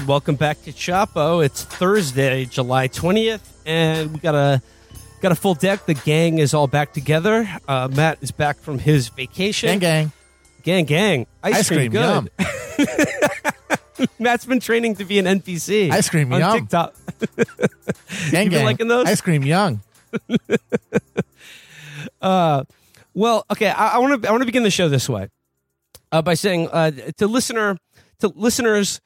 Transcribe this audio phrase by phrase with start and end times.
[0.00, 0.08] right.
[0.08, 1.44] Welcome back to Chapo.
[1.44, 4.60] It's Thursday, July 20th, and we got a
[5.20, 5.86] got a full deck.
[5.86, 7.48] The gang is all back together.
[7.68, 9.78] Uh, Matt is back from his vacation.
[9.78, 10.12] Gang, gang.
[10.64, 11.26] gang, gang.
[11.44, 12.28] Ice, Ice cream, good.
[14.18, 15.92] Matt's been training to be an NPC.
[15.92, 16.58] Ice cream, on yum.
[16.58, 16.94] TikTok.
[18.32, 18.64] Gang, gang.
[18.64, 19.06] liking those?
[19.06, 19.80] Ice cream, young.
[22.20, 25.28] Well, okay, I want to I want to begin the show this way
[26.10, 27.78] uh, by saying uh, to listener
[28.18, 29.00] to listeners,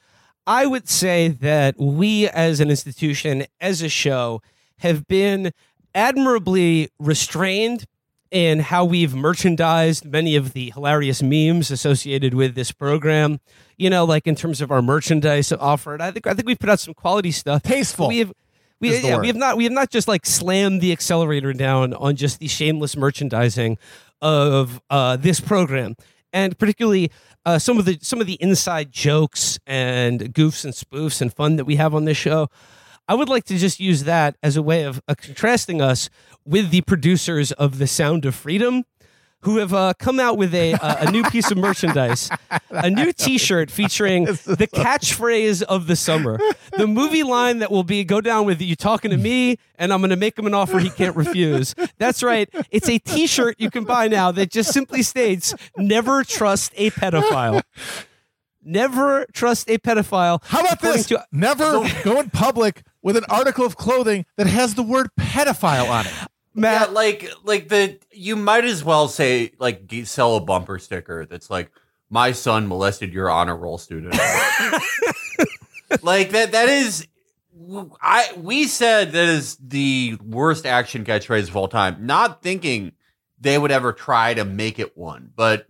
[0.49, 4.41] I would say that we as an institution, as a show,
[4.79, 5.53] have been
[5.95, 7.85] admirably restrained
[8.31, 13.41] in how we've merchandised many of the hilarious memes associated with this program.
[13.77, 16.71] You know, like in terms of our merchandise offered, I think I think we've put
[16.71, 17.63] out some quality stuff.
[17.63, 18.33] Tasteful We have.
[18.81, 19.23] We, yeah, word.
[19.23, 22.49] we have not we have not just like slammed the accelerator down on just the
[22.49, 23.77] shameless merchandising
[24.23, 25.95] of uh, this program,
[26.33, 27.11] and particularly
[27.49, 31.57] uh, some of the some of the inside jokes and goofs and spoofs and fun
[31.57, 32.51] that we have on this show.
[33.09, 36.11] I would like to just use that as a way of uh, contrasting us
[36.45, 38.85] with the producers of The Sound of Freedom,
[39.43, 42.29] who have uh, come out with a uh, a new piece of merchandise,
[42.71, 46.39] a new T-shirt featuring the catchphrase of the summer,
[46.77, 50.01] the movie line that will be "Go down with you talking to me, and I'm
[50.01, 52.49] going to make him an offer he can't refuse." That's right.
[52.71, 57.63] It's a T-shirt you can buy now that just simply states "Never trust a pedophile."
[58.63, 60.43] Never trust a pedophile.
[60.45, 61.07] How about this?
[61.07, 65.89] to- Never go in public with an article of clothing that has the word pedophile
[65.89, 66.13] on it.
[66.59, 71.25] Matt, yeah, like like the you might as well say like sell a bumper sticker
[71.27, 71.71] that's like
[72.11, 74.15] my son molested your honor roll student.
[76.03, 77.07] like that that is
[78.01, 82.93] I we said that is the worst action catchphrase of all time, not thinking
[83.41, 85.67] they would ever try to make it one, but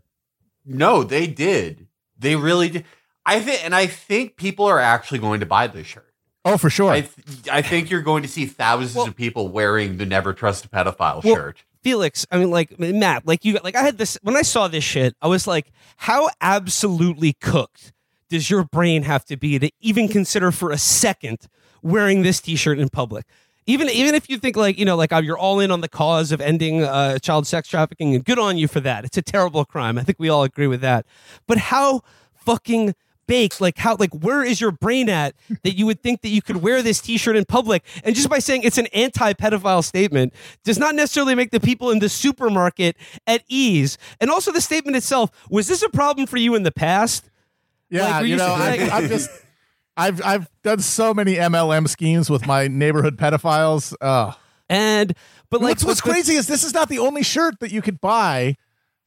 [0.65, 1.87] no, they did.
[2.19, 2.85] They really did.
[3.25, 6.08] I think, and I think people are actually going to buy this shirt.
[6.49, 6.91] Oh, for sure.
[6.91, 10.33] I, th- I think you're going to see thousands Well- of people wearing the "Never
[10.33, 11.65] Trust a Pedophile" Well, shirt.
[11.83, 14.83] Felix, I mean, like Matt, like you, like I had this when I saw this
[14.85, 15.15] shit.
[15.23, 17.93] I was like, how absolutely cooked
[18.29, 21.39] does your brain have to be to even consider for a second
[21.83, 23.25] wearing this T-shirt in public?
[23.67, 25.89] Even even if you think like you know, like uh, you're all in on the
[25.89, 29.05] cause of ending uh, child sex trafficking, and good on you for that.
[29.05, 29.99] It's a terrible crime.
[29.99, 31.07] I think we all agree with that.
[31.47, 32.01] But how
[32.35, 32.95] fucking
[33.29, 36.43] baked like how like where is your brain at that you would think that you
[36.43, 40.33] could wear this t-shirt in public and just by saying it's an anti-pedophile statement
[40.65, 42.97] does not necessarily make the people in the supermarket
[43.29, 46.73] at ease and also the statement itself was this a problem for you in the
[46.73, 47.31] past
[47.91, 49.31] yeah, like, you you know, I, like- I'm just,
[49.97, 53.95] I've, I've done so many MLM schemes with my neighborhood pedophiles.
[54.01, 54.37] Oh.
[54.69, 55.15] and
[55.51, 58.01] but like what's what's crazy is this is not the only shirt that you could
[58.01, 58.57] buy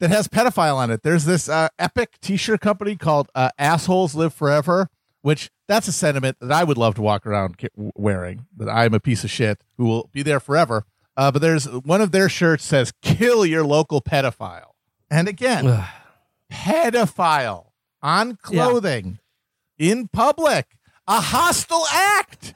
[0.01, 1.03] that has pedophile on it.
[1.03, 4.89] There's this uh, epic T-shirt company called uh, "Assholes Live Forever,"
[5.21, 8.47] which that's a sentiment that I would love to walk around wearing.
[8.57, 10.83] That I'm a piece of shit who will be there forever.
[11.15, 14.73] Uh, but there's one of their shirts says "Kill your local pedophile,"
[15.09, 15.85] and again,
[16.51, 17.67] pedophile
[18.01, 19.19] on clothing
[19.77, 22.55] in public, a hostile act.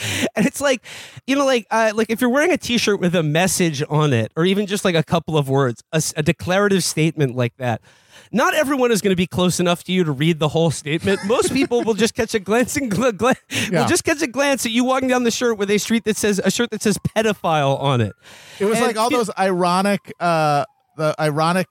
[0.36, 0.82] and it's like
[1.26, 4.32] you know like uh, like if you're wearing a t-shirt with a message on it
[4.36, 5.82] or even just like a couple of words
[6.16, 7.80] a declarative statement like that
[8.32, 11.18] not everyone is going to be close enough to you to read the whole statement
[11.26, 13.34] most people will just catch a glancing gl- gla-
[13.70, 13.80] Yeah.
[13.82, 16.16] will just catch a glance at you walking down the shirt with a street that
[16.16, 18.12] says a shirt that says pedophile on it
[18.58, 20.64] It was And like all those ironic, uh,
[20.96, 21.68] the ironic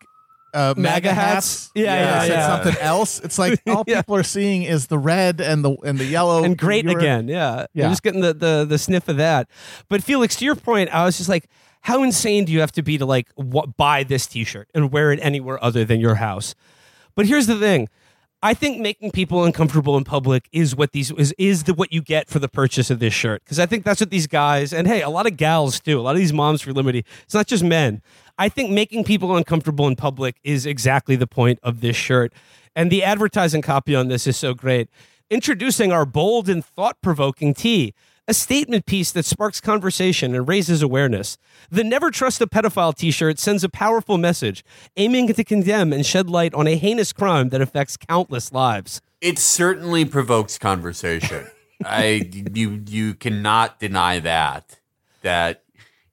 [0.53, 1.35] uh, MAGA MAGA hats?
[1.65, 1.71] hats.
[1.75, 2.47] Yeah, yeah, said yeah.
[2.63, 3.19] something else.
[3.21, 4.01] It's like all Yeah.
[4.01, 7.27] people are seeing is the red and the and the yellow and great were- again.
[7.27, 7.65] Yeah.
[7.74, 7.85] Yeah.
[7.85, 9.50] I'm just getting the, the the sniff of that.
[9.89, 11.47] But Felix, to your point, I was just like,
[11.81, 15.12] how insane do you have to be to like w- buy this T-shirt and wear
[15.12, 16.56] it anywhere other than your house?
[17.15, 17.88] But here's the thing.
[18.41, 22.01] I think making people uncomfortable in public is what these is is the what you
[22.01, 24.88] get for the purchase of this shirt because I think that's what these guys and
[24.88, 27.47] hey a lot of gals too a lot of these moms for liberty it's not
[27.47, 28.01] just men
[28.39, 32.33] I think making people uncomfortable in public is exactly the point of this shirt
[32.75, 34.89] and the advertising copy on this is so great
[35.30, 37.94] introducing our bold and thought provoking tee
[38.30, 41.39] a statement piece that sparks conversation and raises awareness.
[41.71, 44.63] The Never Trust a Pedophile t shirt sends a powerful message,
[44.97, 49.01] aiming to condemn and shed light on a heinous crime that affects countless lives.
[49.19, 51.47] It certainly provokes conversation.
[51.83, 54.80] I you you cannot deny that.
[55.24, 55.63] That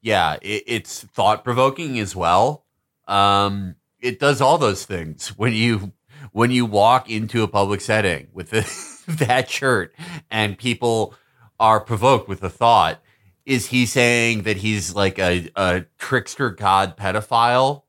[0.01, 2.65] yeah, it, it's thought provoking as well.
[3.07, 5.93] Um, it does all those things when you
[6.31, 9.95] when you walk into a public setting with the, that shirt
[10.29, 11.15] and people
[11.59, 13.01] are provoked with the thought.
[13.45, 17.83] Is he saying that he's like a, a trickster god pedophile,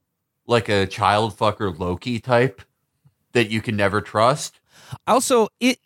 [0.47, 2.63] like a child fucker Loki type
[3.33, 4.61] that you can never trust?
[5.07, 5.79] Also, it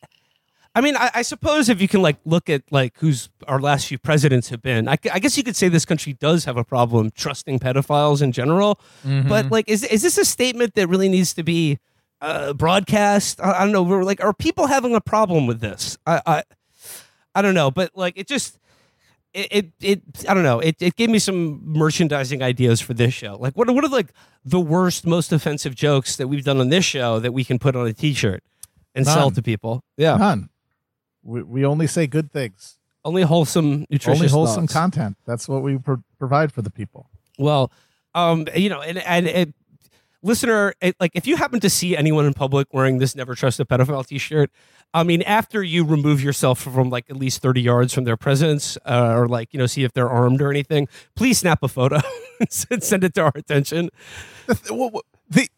[0.74, 3.86] I mean, I, I suppose if you can like look at like who's our last
[3.88, 6.64] few presidents have been, I, I guess you could say this country does have a
[6.64, 8.80] problem trusting pedophiles in general.
[9.04, 11.78] But like, is is this a statement that really needs to be
[12.22, 13.40] uh, broadcast?
[13.40, 13.82] I, I don't know.
[13.82, 15.98] We're like, are people having a problem with this?
[16.06, 16.42] I I,
[17.34, 18.58] I don't know, but like, it just.
[19.34, 20.60] It, it, it I don't know.
[20.60, 23.38] It, it gave me some merchandising ideas for this show.
[23.40, 24.12] Like, what are, what are like
[24.44, 27.74] the worst, most offensive jokes that we've done on this show that we can put
[27.74, 28.44] on a T-shirt
[28.94, 29.84] and sell to people?
[29.96, 30.50] Yeah, None.
[31.22, 32.78] We, we only say good things.
[33.04, 34.72] only wholesome, nutritious, only wholesome thoughts.
[34.72, 35.16] content.
[35.26, 37.08] That's what we pro- provide for the people.
[37.38, 37.70] Well,
[38.14, 39.54] um, you know, and and it,
[40.22, 43.58] listener, it, like if you happen to see anyone in public wearing this "Never Trust
[43.60, 44.50] a Pedophile" T-shirt,
[44.94, 48.76] I mean, after you remove yourself from like at least thirty yards from their presence,
[48.84, 52.00] uh, or like you know, see if they're armed or anything, please snap a photo
[52.70, 53.90] and send it to our attention.
[54.46, 55.48] The, th- wh- wh- the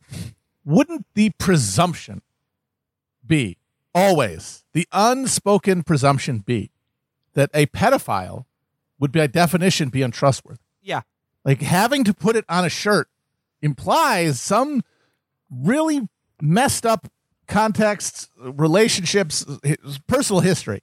[0.64, 2.22] wouldn't the presumption
[3.26, 3.58] be
[3.94, 6.70] always the unspoken presumption be
[7.34, 8.44] that a pedophile
[8.98, 10.60] would by definition be untrustworthy?
[10.82, 11.02] Yeah,
[11.44, 13.08] Like having to put it on a shirt
[13.62, 14.82] implies some
[15.50, 16.08] really
[16.40, 17.08] messed up
[17.46, 19.46] contexts, relationships,
[20.06, 20.82] personal history.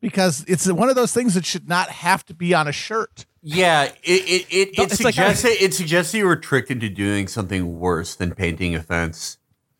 [0.00, 3.26] Because it's one of those things that should not have to be on a shirt.
[3.42, 6.70] Yeah, it it it, it it's like suggests that it suggests that you were tricked
[6.70, 9.36] into doing something worse than painting a fence.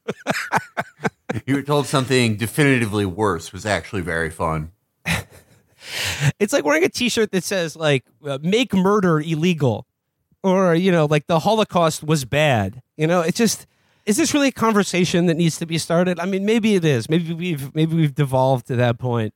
[1.46, 4.72] you were told something definitively worse was actually very fun.
[6.38, 9.86] it's like wearing a T-shirt that says like uh, "Make murder illegal,"
[10.42, 12.82] or you know, like the Holocaust was bad.
[12.96, 13.66] You know, it's just.
[14.06, 16.18] Is this really a conversation that needs to be started?
[16.18, 17.08] I mean, maybe it is.
[17.08, 19.34] Maybe we've maybe we've devolved to that point.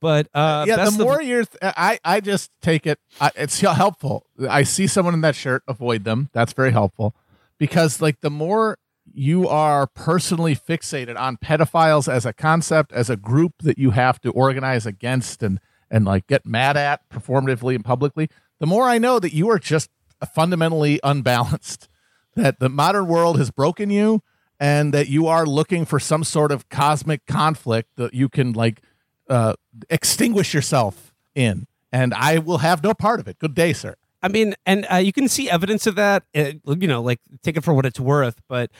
[0.00, 2.98] But uh, yeah, best the more you're, I, I just take it.
[3.20, 4.26] I, it's helpful.
[4.48, 6.30] I see someone in that shirt, avoid them.
[6.32, 7.14] That's very helpful,
[7.58, 8.78] because like the more
[9.18, 14.20] you are personally fixated on pedophiles as a concept, as a group that you have
[14.20, 15.60] to organize against and
[15.90, 18.28] and like get mad at performatively and publicly,
[18.60, 19.90] the more I know that you are just
[20.34, 21.88] fundamentally unbalanced.
[22.36, 24.22] That the modern world has broken you,
[24.60, 28.80] and that you are looking for some sort of cosmic conflict that you can like
[29.28, 29.54] uh,
[29.90, 33.40] extinguish yourself in, and I will have no part of it.
[33.40, 33.96] Good day, sir.
[34.22, 36.24] I mean, and uh, you can see evidence of that.
[36.32, 38.40] uh, you know, like take it for what it's worth.
[38.48, 38.70] But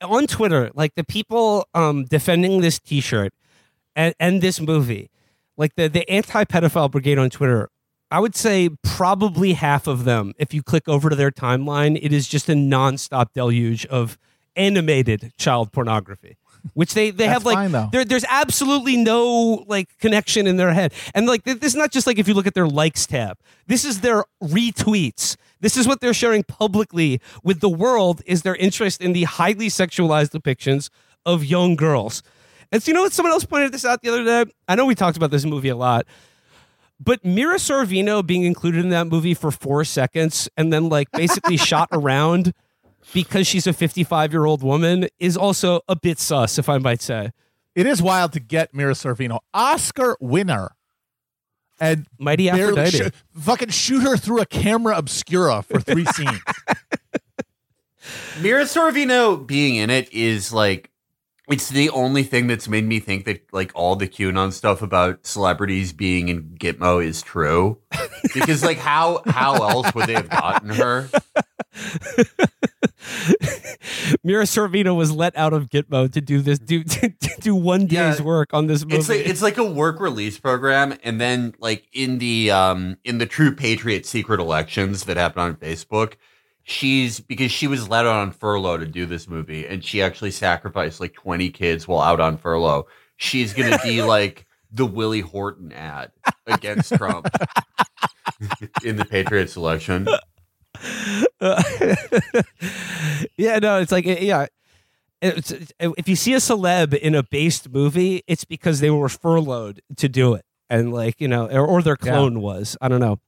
[0.00, 3.32] on Twitter, like the people um, defending this T-shirt
[3.96, 5.10] and, and this movie,
[5.56, 7.68] like the the anti-pedophile brigade on Twitter,
[8.10, 10.32] I would say probably half of them.
[10.38, 14.18] If you click over to their timeline, it is just a nonstop deluge of
[14.54, 16.36] animated child pornography.
[16.74, 20.94] Which they, they have like fine, there there's absolutely no like connection in their head.
[21.14, 23.38] And like this is not just like if you look at their likes tab.
[23.66, 25.36] This is their retweets.
[25.60, 29.68] This is what they're sharing publicly with the world is their interest in the highly
[29.68, 30.88] sexualized depictions
[31.24, 32.22] of young girls.
[32.70, 34.50] And so you know what someone else pointed this out the other day?
[34.66, 36.06] I know we talked about this movie a lot.
[36.98, 41.56] But Mira Sorvino being included in that movie for 4 seconds and then like basically
[41.58, 42.54] shot around
[43.12, 47.02] because she's a 55 year old woman is also a bit sus, if I might
[47.02, 47.32] say.
[47.74, 50.72] It is wild to get Mira Sorvino, Oscar winner,
[51.80, 53.10] and Mighty barely Aphrodite.
[53.10, 56.40] sh- fucking shoot her through a camera obscura for three scenes.
[58.40, 60.90] Mira Sorvino being in it is like
[61.48, 65.26] it's the only thing that's made me think that like all the QAnon stuff about
[65.26, 67.78] celebrities being in Gitmo is true.
[68.34, 71.08] Because like how how else would they have gotten her?
[74.22, 78.18] Mira Sorvino was let out of Gitmo to do this, do to, do one day's
[78.18, 78.22] Yeah.
[78.22, 78.96] work on this movie.
[78.96, 83.18] It's like it's like a work release program, and then like in the um in
[83.18, 86.14] the True Patriot secret elections that happened on Facebook,
[86.62, 90.30] she's because she was let out on furlough to do this movie, and she actually
[90.30, 92.86] sacrificed like twenty kids while out on furlough.
[93.16, 96.12] She's gonna be like the Willie Horton ad
[96.46, 97.28] against Trump
[98.84, 100.06] in the Patriots election.
[101.40, 101.62] Uh,
[103.36, 104.46] yeah, no, it's like yeah.
[105.20, 109.80] It's, if you see a celeb in a based movie, it's because they were furloughed
[109.96, 112.76] to do it, and like you know, or, or their clone was.
[112.80, 113.20] I don't know.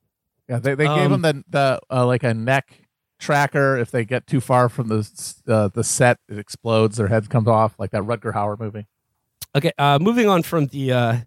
[0.49, 2.81] Yeah, they, they gave Um, them the the uh, like a neck
[3.21, 3.77] tracker.
[3.77, 5.09] If they get too far from the
[5.47, 6.97] uh, the set, it explodes.
[6.97, 8.87] Their head comes off, like that Rutger Hauer movie.
[9.57, 11.27] Okay, uh, moving on from the.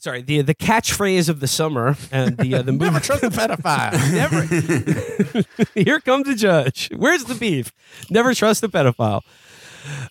[0.00, 2.84] Sorry, the the catchphrase of the summer and the uh, the movie.
[2.84, 3.92] Never trust a pedophile.
[5.34, 5.72] Never.
[5.74, 6.88] Here comes the judge.
[6.94, 7.72] Where's the beef?
[8.08, 9.22] Never trust a pedophile.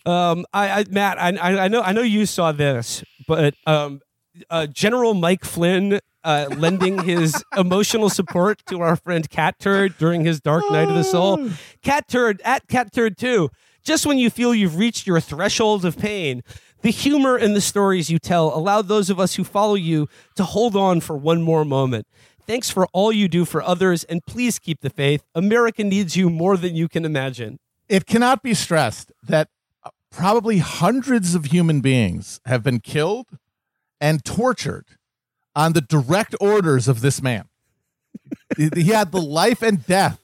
[0.05, 4.01] Um, I, I Matt, I, I know I know you saw this, but um,
[4.49, 10.25] uh, General Mike Flynn uh, lending his emotional support to our friend Cat Turd during
[10.25, 11.49] his Dark Night of the Soul.
[11.81, 13.49] Cat Turd at Cat Turd too.
[13.83, 16.43] Just when you feel you've reached your threshold of pain,
[16.81, 20.43] The humor and the stories you tell allow those of us who follow you to
[20.43, 22.07] hold on for one more moment.
[22.45, 25.23] Thanks for all you do for others, and please keep the faith.
[25.35, 27.59] America needs you more than you can imagine.
[27.89, 29.49] It cannot be stressed that
[29.83, 33.27] uh, probably hundreds of human beings have been killed
[33.99, 34.85] and tortured
[35.55, 37.45] on the direct orders of this man.
[38.55, 40.19] he he had the life and death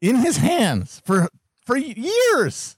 [0.00, 1.28] in his hands for
[1.64, 2.76] for years.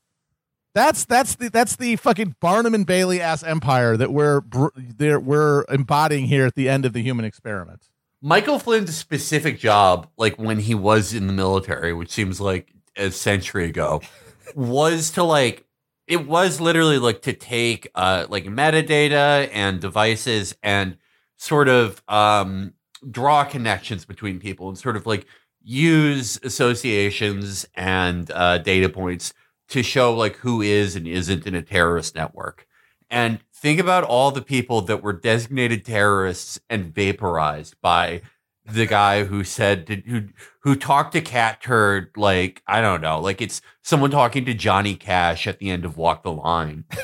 [0.74, 4.42] That's that's the that's the fucking Barnum and Bailey ass empire that we're
[4.76, 7.90] there we're embodying here at the end of the human experiment.
[8.22, 13.10] Michael Flynn's specific job, like when he was in the military, which seems like a
[13.10, 14.00] century ago,
[14.54, 15.66] was to like
[16.06, 20.96] it was literally like to take uh like metadata and devices and
[21.36, 22.72] sort of um
[23.10, 25.26] draw connections between people and sort of like
[25.62, 29.34] use associations and uh data points
[29.68, 32.66] to show like who is and isn't in a terrorist network.
[33.10, 38.22] And think about all the people that were designated terrorists and vaporized by
[38.64, 40.22] the guy who said to, who
[40.60, 44.94] who talked to Cat Turd like I don't know, like it's someone talking to Johnny
[44.94, 46.84] Cash at the end of Walk the Line.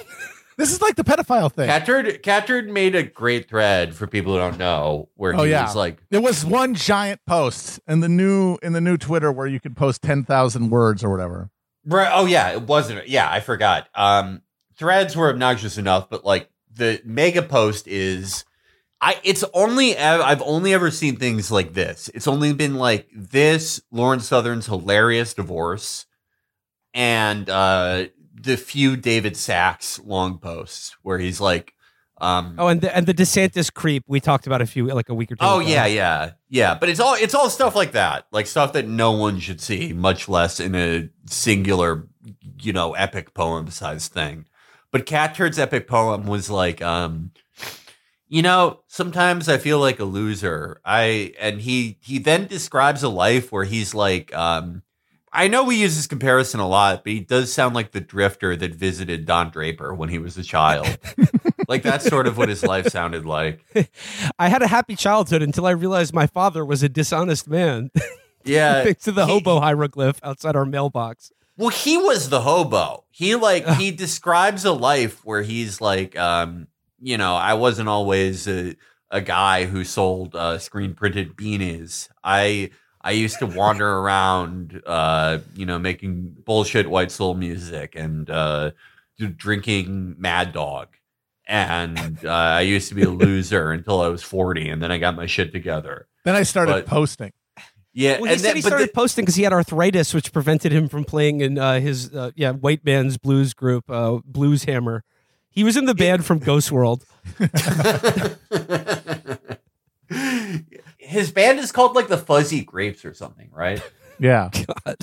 [0.56, 1.68] This is like the pedophile thing.
[1.68, 5.44] Cat Turd Cat Turd made a great thread for people who don't know where Oh,
[5.44, 5.62] he yeah.
[5.62, 9.46] was like There was one giant post in the new in the new Twitter where
[9.46, 11.50] you could post ten thousand words or whatever.
[11.88, 12.10] Right.
[12.12, 13.08] Oh yeah, it wasn't.
[13.08, 13.88] Yeah, I forgot.
[13.94, 14.42] Um,
[14.76, 18.44] threads were obnoxious enough, but like the mega post is,
[19.00, 19.18] I.
[19.24, 22.10] It's only I've only ever seen things like this.
[22.12, 26.04] It's only been like this Lauren Southern's hilarious divorce,
[26.92, 31.72] and uh the few David Sacks long posts where he's like,
[32.20, 35.14] um, Oh, and the, and the DeSantis creep we talked about a few like a
[35.14, 35.44] week or two.
[35.44, 35.68] Oh ago.
[35.68, 36.74] yeah, yeah, yeah.
[36.74, 39.92] But it's all it's all stuff like that, like stuff that no one should see,
[39.92, 42.08] much less in a singular,
[42.60, 44.46] you know, epic poem size thing.
[44.90, 47.32] But Cat Turd's epic poem was like, um,
[48.28, 50.80] you know, sometimes I feel like a loser.
[50.84, 54.82] I and he he then describes a life where he's like, um,
[55.32, 58.56] I know we use this comparison a lot, but he does sound like the drifter
[58.56, 60.98] that visited Don Draper when he was a child.
[61.68, 63.64] like that's sort of what his life sounded like.
[64.38, 67.90] I had a happy childhood until I realized my father was a dishonest man.
[68.44, 71.32] Yeah, Thanks to the he- hobo hieroglyph outside our mailbox.
[71.58, 73.04] Well, he was the hobo.
[73.10, 76.68] He like he describes a life where he's like, um,
[76.98, 78.74] you know, I wasn't always a,
[79.10, 82.08] a guy who sold uh, screen printed beanies.
[82.24, 82.70] I
[83.08, 88.72] I used to wander around, uh, you know, making bullshit white soul music and uh,
[89.18, 90.88] drinking Mad Dog.
[91.46, 94.98] And uh, I used to be a loser until I was forty, and then I
[94.98, 96.06] got my shit together.
[96.26, 97.32] Then I started But- posting.
[97.94, 100.12] Yeah, Well, he and said then- he but started the- posting because he had arthritis,
[100.12, 104.18] which prevented him from playing in uh, his uh, yeah white man's blues group, uh,
[104.26, 105.02] Blues Hammer.
[105.48, 107.06] He was in the band from Ghost World.
[111.08, 113.82] His band is called like the Fuzzy Grapes or something, right?
[114.20, 114.50] Yeah,
[114.84, 114.96] God.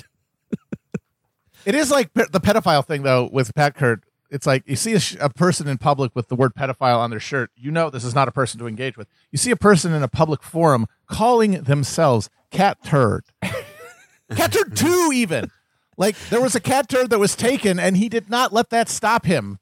[1.66, 4.04] it is like pe- the pedophile thing though with Cat Turd.
[4.30, 7.12] It's like you see a, sh- a person in public with the word pedophile on
[7.12, 9.08] their shirt, you know this is not a person to engage with.
[9.32, 15.12] You see a person in a public forum calling themselves cat turd, cat turd two,
[15.14, 15.50] even.
[15.96, 18.90] Like there was a cat turd that was taken, and he did not let that
[18.90, 19.60] stop him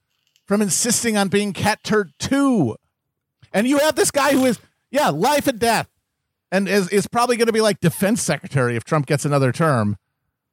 [0.48, 2.76] from insisting on being cat turd two.
[3.54, 4.60] And you have this guy who is,
[4.90, 5.88] yeah, life and death,
[6.54, 9.98] and is is probably going to be like defense secretary if Trump gets another term.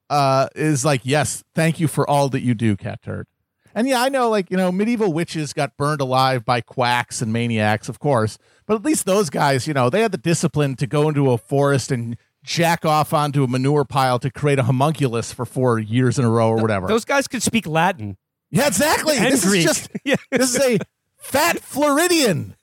[0.09, 3.29] Uh, is like, yes, thank you for all that you do, cat turd.
[3.77, 7.33] And yeah, I know, like, you know, medieval witches got burned alive by quacks and
[7.33, 8.37] maniacs, of course.
[8.67, 11.39] But at least those guys, you know, they had the discipline to go into a
[11.39, 16.19] forest and jack off onto a manure pile to create a homunculus for four years
[16.19, 16.89] in a row or whatever.
[16.89, 18.17] Those guys could speak Latin
[18.51, 19.17] yeah, exactly.
[19.17, 19.61] and This Greek.
[19.61, 20.17] is just yeah.
[20.33, 20.79] this is a
[21.19, 22.57] fat Floridian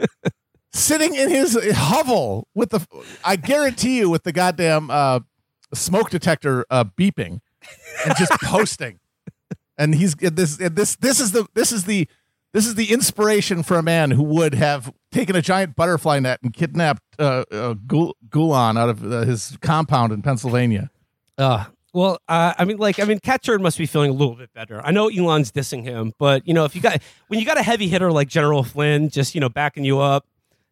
[0.72, 2.86] sitting in his hovel with the
[3.24, 5.20] I guarantee you with the goddamn uh,
[5.74, 7.40] smoke detector uh, beeping
[8.04, 9.00] and just posting.
[9.78, 12.06] And he's this this this is the this is the
[12.52, 16.40] this is the inspiration for a man who would have taken a giant butterfly net
[16.42, 20.90] and kidnapped uh, uh, Gulen out of uh, his compound in Pennsylvania.
[21.38, 24.34] Uh, well, uh, I mean, like, I mean, Cat Turd must be feeling a little
[24.36, 24.80] bit better.
[24.84, 27.62] I know Elon's dissing him, but you know, if you got when you got a
[27.62, 30.26] heavy hitter like General Flynn, just you know, backing you up,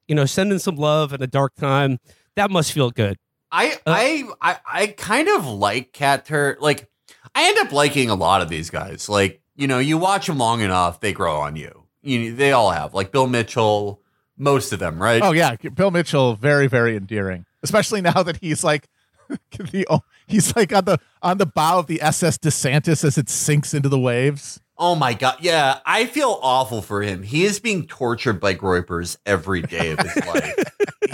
[0.09, 1.99] you know, sending some love in a dark time,
[2.35, 3.19] that must feel good.
[3.53, 6.59] I, Uh, I I I kind of like Cat Turd.
[6.61, 6.88] Like
[7.35, 9.09] I end up liking a lot of these guys.
[9.09, 11.85] Like you know, you watch them long enough, they grow on you.
[12.03, 14.03] You they all have like Bill Mitchell,
[14.37, 15.23] most of them, right?
[15.23, 18.88] Oh yeah, Bill Mitchell, very very endearing, especially now that he's like
[19.29, 23.75] the he's like on the on the bow of the SS DeSantis as it sinks
[23.75, 24.61] into the waves.
[24.79, 27.23] Oh my god, yeah, I feel awful for him.
[27.25, 30.55] He is being tortured by groypers every day of his life.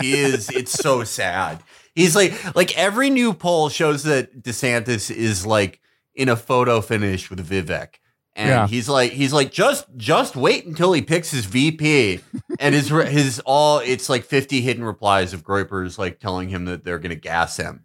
[0.01, 0.51] he is.
[0.51, 1.63] It's so sad.
[1.95, 5.81] He's like, like every new poll shows that DeSantis is like
[6.15, 7.95] in a photo finish with Vivek.
[8.37, 8.67] And Yeah.
[8.67, 12.21] he's like, he's like, just, just wait until he picks his VP,
[12.59, 16.85] and his, his all, it's like fifty hidden replies of groypers like telling him that
[16.85, 17.85] they're gonna gas him.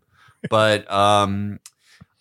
[0.50, 1.60] But um,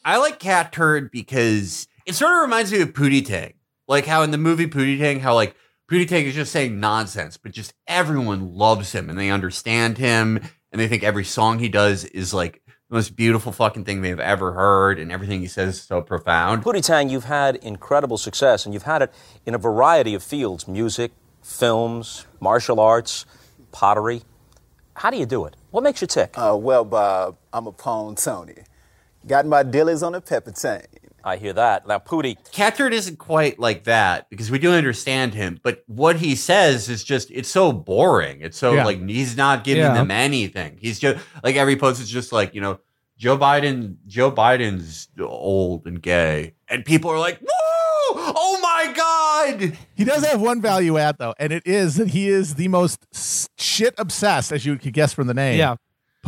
[0.05, 3.53] I like Cat Turd because it sort of reminds me of Pootie Tang,
[3.87, 5.55] like how in the movie Pootie Tang, how like
[5.91, 10.41] Pootie Tang is just saying nonsense, but just everyone loves him and they understand him
[10.73, 14.19] and they think every song he does is like the most beautiful fucking thing they've
[14.19, 16.65] ever heard, and everything he says is so profound.
[16.65, 19.13] Pootie Tang, you've had incredible success, and you've had it
[19.45, 21.13] in a variety of fields music,
[21.43, 23.27] films, martial arts,
[23.73, 24.23] pottery.
[24.95, 25.57] How do you do it?
[25.71, 26.39] What makes you tick?
[26.39, 28.55] Uh, well, Bob, I'm a pawn Tony.
[29.27, 30.87] Got my dillies on a pepper chain.
[31.29, 31.87] I hear that.
[31.87, 36.17] Now, Pootie, Cat Turd isn't quite like that because we do understand him, but what
[36.17, 38.41] he says is just it's so boring.
[38.41, 38.85] It's so Yeah.
[38.85, 39.95] like he's not giving Yeah.
[39.95, 40.79] them anything.
[40.81, 42.81] He's just like every post is just like, you know,
[43.19, 46.55] Joe Biden, Joe Biden's old and gay.
[46.69, 48.33] And people are like, Whoa!
[48.37, 49.77] Oh my God!
[49.95, 53.07] He does have one value add though, and it is that he is the most
[53.61, 55.59] shit obsessed, as you could guess from the name.
[55.59, 55.77] Yeah.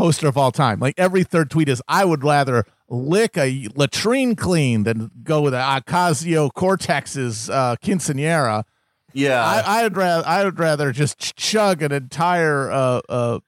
[0.00, 0.80] Poster of all time.
[0.80, 5.52] Like every third tweet is, I would rather lick a latrine clean than go with
[5.52, 8.64] a Ocasio Cortez's uh, quinceanera.
[9.12, 9.44] Yeah.
[9.44, 13.40] I, I'd rather I would rather just ch- chug an entire uh, uh,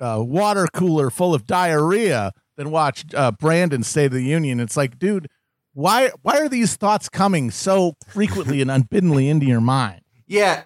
[0.00, 4.58] uh, water cooler full of diarrhea than watch uh, Brandon State of the Union.
[4.58, 5.28] It's like, dude,
[5.74, 10.00] why why are these thoughts coming so frequently and unbiddenly into your mind?
[10.26, 10.64] Yeah,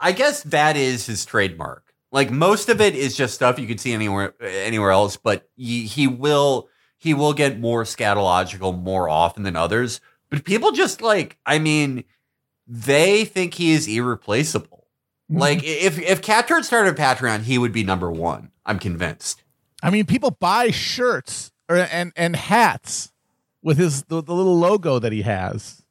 [0.00, 1.83] I guess that is his trademark.
[2.14, 5.84] Like most of it is just stuff you could see anywhere anywhere else, but he,
[5.84, 10.00] he will he will get more scatological more often than others.
[10.30, 12.04] But people just like, I mean,
[12.68, 14.86] they think he is irreplaceable.
[15.30, 15.40] Mm-hmm.
[15.40, 18.52] Like if if Cat Turd started a Patreon, he would be number one.
[18.64, 19.42] I'm convinced.
[19.82, 23.10] I mean, people buy shirts or, and and hats
[23.60, 25.82] with his the, the little logo that he has,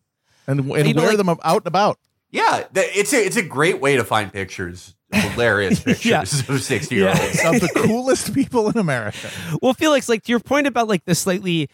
[0.48, 2.00] and, and You know, wear like- them out and about.
[2.32, 6.22] Yeah, it's a it's a great way to find pictures, hilarious pictures Yeah.
[6.56, 7.42] of sixty year olds.
[7.42, 9.30] Some of the coolest people in America.
[9.62, 11.70] Well, Felix, like to your point about like the slightly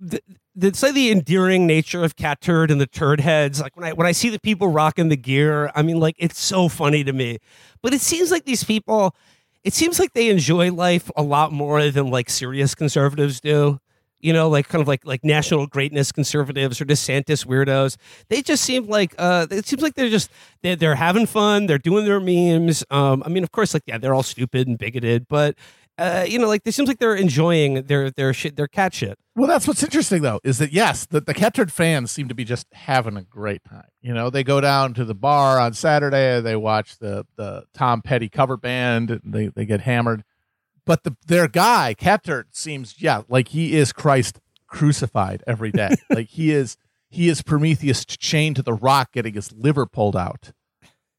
[0.00, 0.20] the,
[0.54, 3.60] the slightly endearing nature of cat turd and the turd heads.
[3.60, 6.38] Like when I when I see the people rocking the gear, I mean, like it's
[6.40, 7.38] so funny to me.
[7.82, 9.14] But it seems like these people,
[9.64, 13.80] it seems like they enjoy life a lot more than like serious conservatives do.
[14.22, 17.96] You know, like kind of like like national greatness conservatives or DeSantis weirdos.
[18.28, 20.30] They just seem like uh, it seems like they're just
[20.62, 21.66] they're, they're having fun.
[21.66, 22.84] They're doing their memes.
[22.90, 25.56] Um, I mean, of course, like yeah, they're all stupid and bigoted, but
[25.98, 29.18] uh, you know, like it seems like they're enjoying their their shit, their cat shit.
[29.34, 32.34] Well, that's what's interesting though, is that yes, the, the Cat Turd fans seem to
[32.34, 33.88] be just having a great time.
[34.00, 38.02] You know, they go down to the bar on Saturday, they watch the the Tom
[38.02, 40.24] Petty cover band, they, they get hammered.
[40.84, 45.94] But the their guy, Cat Turd, seems yeah, like he is Christ crucified every day.
[46.10, 46.76] like he is
[47.08, 50.52] he is Prometheus chained to the rock getting his liver pulled out.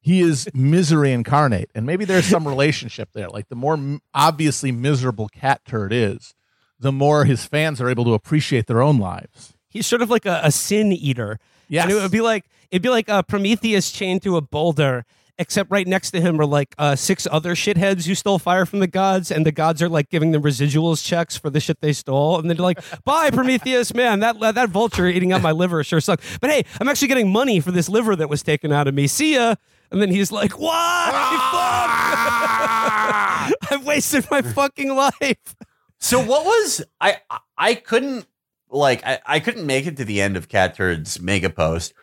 [0.02, 1.70] He is misery incarnate.
[1.74, 3.30] And maybe there's some relationship there.
[3.30, 6.34] Like the more m- obviously miserable cat turd is,
[6.78, 9.54] the more his fans are able to appreciate their own lives.
[9.70, 11.40] He's sort of like a, a sin eater.
[11.70, 15.06] Yeah, it would be like it'd be like a Prometheus chained to a boulder.
[15.40, 18.80] Except right next to him are like uh, six other shitheads who stole fire from
[18.80, 21.92] the gods, and the gods are like giving them residuals checks for the shit they
[21.94, 26.00] stole, and they're like, "Bye, Prometheus, man, that that vulture eating out my liver sure
[26.02, 28.94] sucked." But hey, I'm actually getting money for this liver that was taken out of
[28.94, 29.08] me.
[29.08, 29.56] See ya.
[29.92, 31.10] And then he's like, "Why?
[33.60, 33.72] Fuck!
[33.72, 35.56] I've wasted my fucking life."
[36.00, 37.18] So what was I?
[37.58, 38.28] I couldn't
[38.70, 41.94] like I, I couldn't make it to the end of Cat Turd's mega post.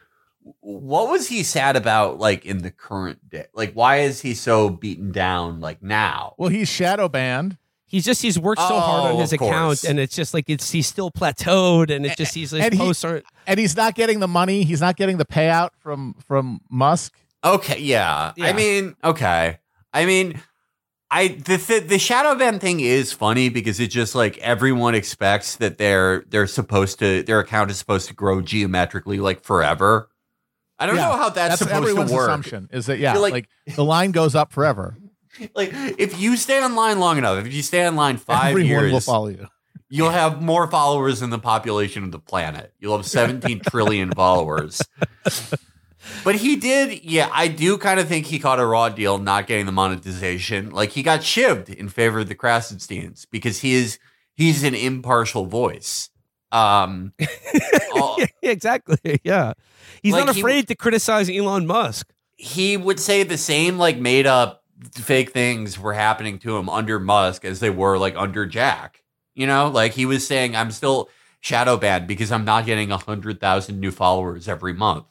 [0.61, 2.19] What was he sad about?
[2.19, 5.61] Like in the current day, like why is he so beaten down?
[5.61, 6.35] Like now?
[6.39, 7.59] Well, he's shadow banned.
[7.87, 9.85] He's just he's worked so hard Oh, on his account, course.
[9.85, 12.79] and it's just like it's he's still plateaued, and it just he's his and he-
[12.79, 13.25] posts aren't.
[13.47, 14.63] And he's not getting the money.
[14.63, 17.15] He's not getting the payout from from Musk.
[17.45, 18.33] Okay, yeah.
[18.41, 19.59] I mean, okay.
[19.93, 20.41] I mean,
[21.11, 25.57] I the th- the shadow ban thing is funny because it's just like everyone expects
[25.57, 30.10] that they're they're supposed to their account is supposed to grow geometrically like forever.
[30.81, 32.29] I don't Yeah, know how that's, supposed everyone's to work.
[32.29, 32.69] assumption.
[32.73, 34.97] Is that yeah, like, like- the line goes up forever.
[35.55, 39.01] Like if you stay online long enough, if you stay online five Everyone years, will
[39.01, 39.47] follow you.
[39.89, 42.75] you'll have more followers than the population of the planet.
[42.81, 44.83] You'll have 17 trillion followers.
[46.25, 49.47] But he did, yeah, I do kind of think he caught a raw deal not
[49.47, 50.71] getting the monetization.
[50.71, 53.99] Like he got shivved in favor of the Krassensteins because he is
[54.35, 56.10] he's an impartial voice.
[56.53, 57.13] Um,
[57.95, 59.21] all- yeah, exactly.
[59.25, 59.53] Yeah.
[60.03, 62.09] He's Like, not he- afraid to criticize Elon Musk.
[62.37, 66.99] he would say the same like made up fake things were happening to him under
[66.99, 69.03] Musk as they were like under Jack.
[69.35, 71.09] You know, like he was saying, I'm still
[71.41, 75.07] shadow banned because I'm not getting a hundred thousand new followers every month.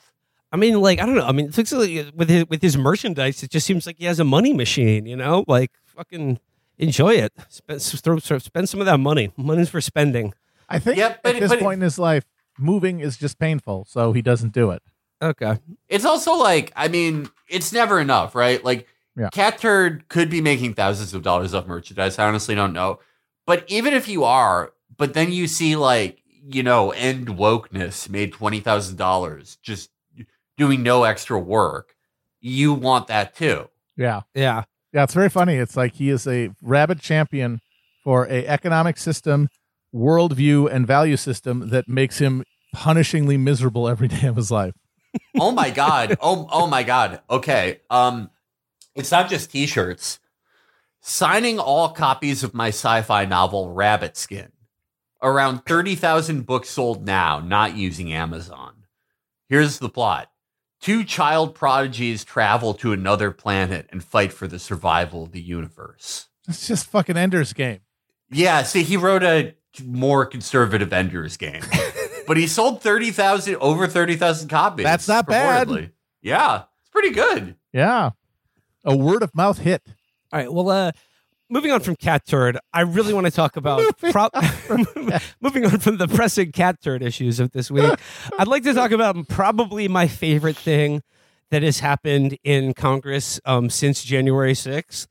[0.51, 1.25] I mean, like I don't know.
[1.25, 4.05] I mean, it looks like with his with his merchandise, it just seems like he
[4.05, 5.05] has a money machine.
[5.05, 6.39] You know, like fucking
[6.79, 7.31] enjoy it.
[7.49, 9.31] Spend throw, spend some of that money.
[9.37, 10.33] Money's for spending.
[10.69, 12.23] I think Yep, but- at this but- point in his life,
[12.57, 14.81] moving is just painful, so he doesn't do it.
[15.21, 15.57] Okay.
[15.89, 18.63] It's also like, I mean, it's never enough, right?
[18.63, 19.29] Like, Yeah.
[19.29, 22.17] Cat Turd could be making thousands of dollars off merchandise.
[22.19, 22.99] I honestly don't know.
[23.45, 28.31] But even if you are, but then you see like, you know, End Wokeness made
[28.33, 29.89] $20,000 just
[30.57, 31.95] doing no extra work,
[32.39, 33.69] you want that too.
[33.97, 34.63] Yeah, Yeah.
[34.93, 35.55] yeah, it's very funny.
[35.55, 37.59] It's like he is a rabid champion
[38.03, 39.49] for a economic system,
[39.93, 42.43] worldview, and value system that makes him
[42.75, 44.73] punishingly miserable every day of his life.
[45.39, 46.17] oh my god.
[46.21, 47.21] Oh oh my god.
[47.29, 47.81] Okay.
[47.89, 48.29] Um
[48.95, 50.19] it's not just t-shirts.
[51.01, 54.51] Signing all copies of my sci-fi novel Rabbit Skin.
[55.21, 58.85] Around 30,000 books sold now, not using Amazon.
[59.47, 60.29] Here's the plot.
[60.81, 66.27] Two child prodigies travel to another planet and fight for the survival of the universe.
[66.47, 67.79] It's just fucking Ender's Game.
[68.31, 71.61] Yeah, see, he wrote a more conservative Ender's game,
[72.27, 74.83] but he sold 30,000, over 30,000 copies.
[74.83, 75.91] That's not bad.
[76.21, 77.55] Yeah, it's pretty good.
[77.73, 78.11] Yeah,
[78.83, 79.81] a word of mouth hit.
[80.31, 80.51] All right.
[80.51, 80.91] Well, uh,
[81.49, 84.29] moving on from cat turd, I really want to talk about pro-
[85.41, 87.91] moving on from the pressing cat turd issues of this week.
[88.37, 91.01] I'd like to talk about probably my favorite thing
[91.51, 95.07] that has happened in Congress um, since January 6th.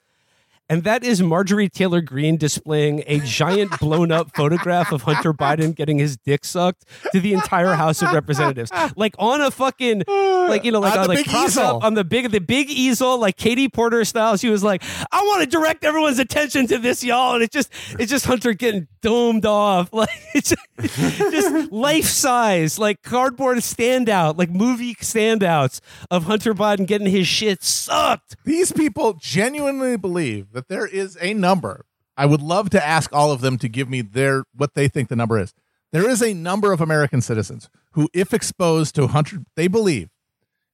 [0.70, 5.74] And that is Marjorie Taylor Greene displaying a giant blown up photograph of Hunter Biden
[5.74, 8.70] getting his dick sucked to the entire House of Representatives.
[8.94, 11.76] Like on a fucking like you know like On on, uh, the like easel.
[11.78, 14.37] up on the big the big easel like Katie Porter style.
[14.37, 17.35] She was like, I want to direct everyone's attention to this, y'all.
[17.35, 19.90] And it's just it's just Hunter getting domed off.
[19.98, 26.87] Like it's just, just life size, like cardboard standout, like movie standouts of Hunter Biden
[26.87, 28.37] getting his shit sucked.
[28.44, 31.87] These people genuinely believe that there is a number.
[32.16, 35.09] I would love to ask all of them to give me their what they think
[35.09, 35.55] the number is.
[35.92, 40.11] There is a number of American citizens who, if exposed to Hunter, they believe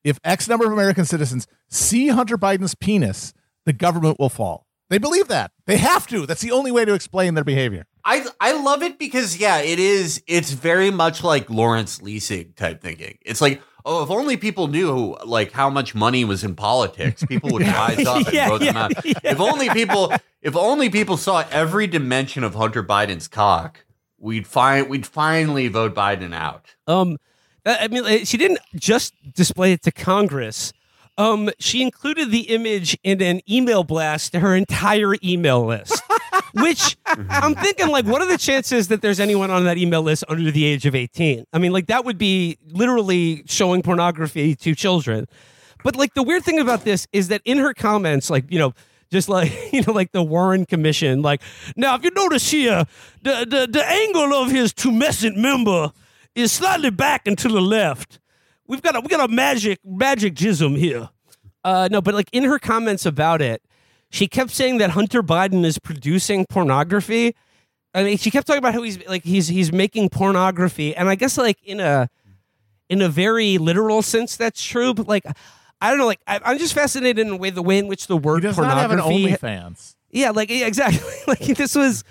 [0.05, 3.35] if X number of American citizens see Hunter Biden's penis,
[3.67, 4.67] the government will fall.
[4.89, 5.53] They believe that.
[5.67, 6.25] They have to.
[6.25, 7.87] That's the only way to explain their behavior.
[8.07, 10.23] I I love it because yeah, it is.
[10.27, 13.19] It's very much like Lawrence Lessig type thinking.
[13.21, 17.51] It's like, oh, if only people knew like how much money was in politics, people
[17.51, 19.05] would rise up and Yeah, vote them yeah, out.
[19.05, 19.13] yeah.
[19.23, 23.85] If only people, if only people saw every dimension of Hunter Biden's cock,
[24.19, 26.75] we'd find we'd finally vote Biden out.
[26.87, 27.19] Um,
[27.67, 30.73] I I mean, uh, she didn't just display it to Congress.
[31.17, 36.03] Um, she included the image in an email blast to her entire email list.
[36.55, 40.25] Which I'm thinking, like, what are the chances that there's anyone on that email list
[40.29, 41.45] under the age of 18?
[41.53, 45.27] I mean, like, that would be literally showing pornography to children.
[45.83, 48.73] But, like, the weird thing about this is that in her comments, like, you know,
[49.15, 51.23] just like you know, like the Warren Commission.
[51.23, 51.41] Like
[51.77, 52.85] now, if you notice here,
[53.23, 55.93] the the, the angle of his tumescent member
[56.35, 58.21] is slightly back and to the left.
[58.67, 61.09] We've got a we got a magic magic jism here.
[61.63, 63.63] Uh, no, but like in her comments about it,
[64.15, 67.35] she kept saying that Hunter Biden is producing pornography.
[67.93, 71.17] I mean, she kept talking about how he's like he's he's making pornography, and I
[71.17, 72.09] guess like in a
[72.89, 74.95] in a very literal sense, that's true.
[74.95, 75.27] But like,
[75.81, 78.07] I don't know, like I, I'm just fascinated in the way the way in which
[78.07, 79.35] the word He does not have an pornography.
[79.35, 79.97] OnlyFans.
[80.11, 81.13] Yeah, like yeah, exactly.
[81.27, 82.05] like this was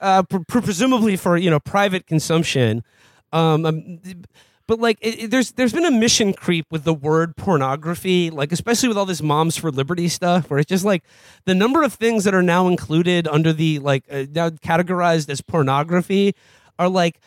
[0.00, 2.82] uh, pr- pr- presumably for you know private consumption.
[3.32, 4.00] Um, um,
[4.66, 8.52] but like it, it- there's there's been a mission creep with the word pornography, like
[8.52, 11.02] especially with all this Moms for Liberty stuff, where it's just like
[11.44, 15.40] the number of things that are now included under the like uh, now categorized as
[15.40, 16.34] pornography
[16.78, 17.20] are like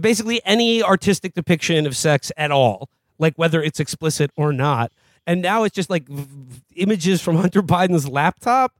[0.00, 4.90] basically any artistic depiction of sex at all, like whether it's explicit or not.
[5.26, 8.74] And now it's just like v- v- images from Hunter Biden's laptop.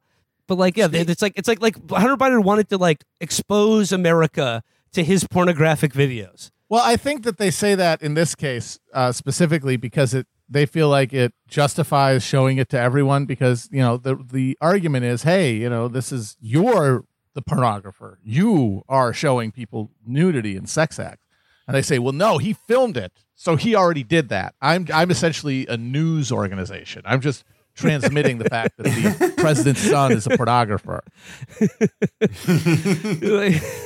[0.46, 4.62] But like, yeah, it's like it's like like Hunter Biden wanted to like expose America
[4.92, 6.50] to his pornographic videos.
[6.74, 10.66] Well, I think that they say that in this case uh, specifically because it they
[10.66, 15.22] feel like it justifies showing it to everyone because you know the the argument is,
[15.22, 18.16] hey, you know, this is you're the pornographer.
[18.24, 21.24] You are showing people nudity and sex acts,
[21.68, 24.56] and they say, well, no, he filmed it, so he already did that.
[24.60, 27.02] I'm I'm essentially a news organization.
[27.04, 31.00] I'm just transmitting the fact that the president's son is a pornographer.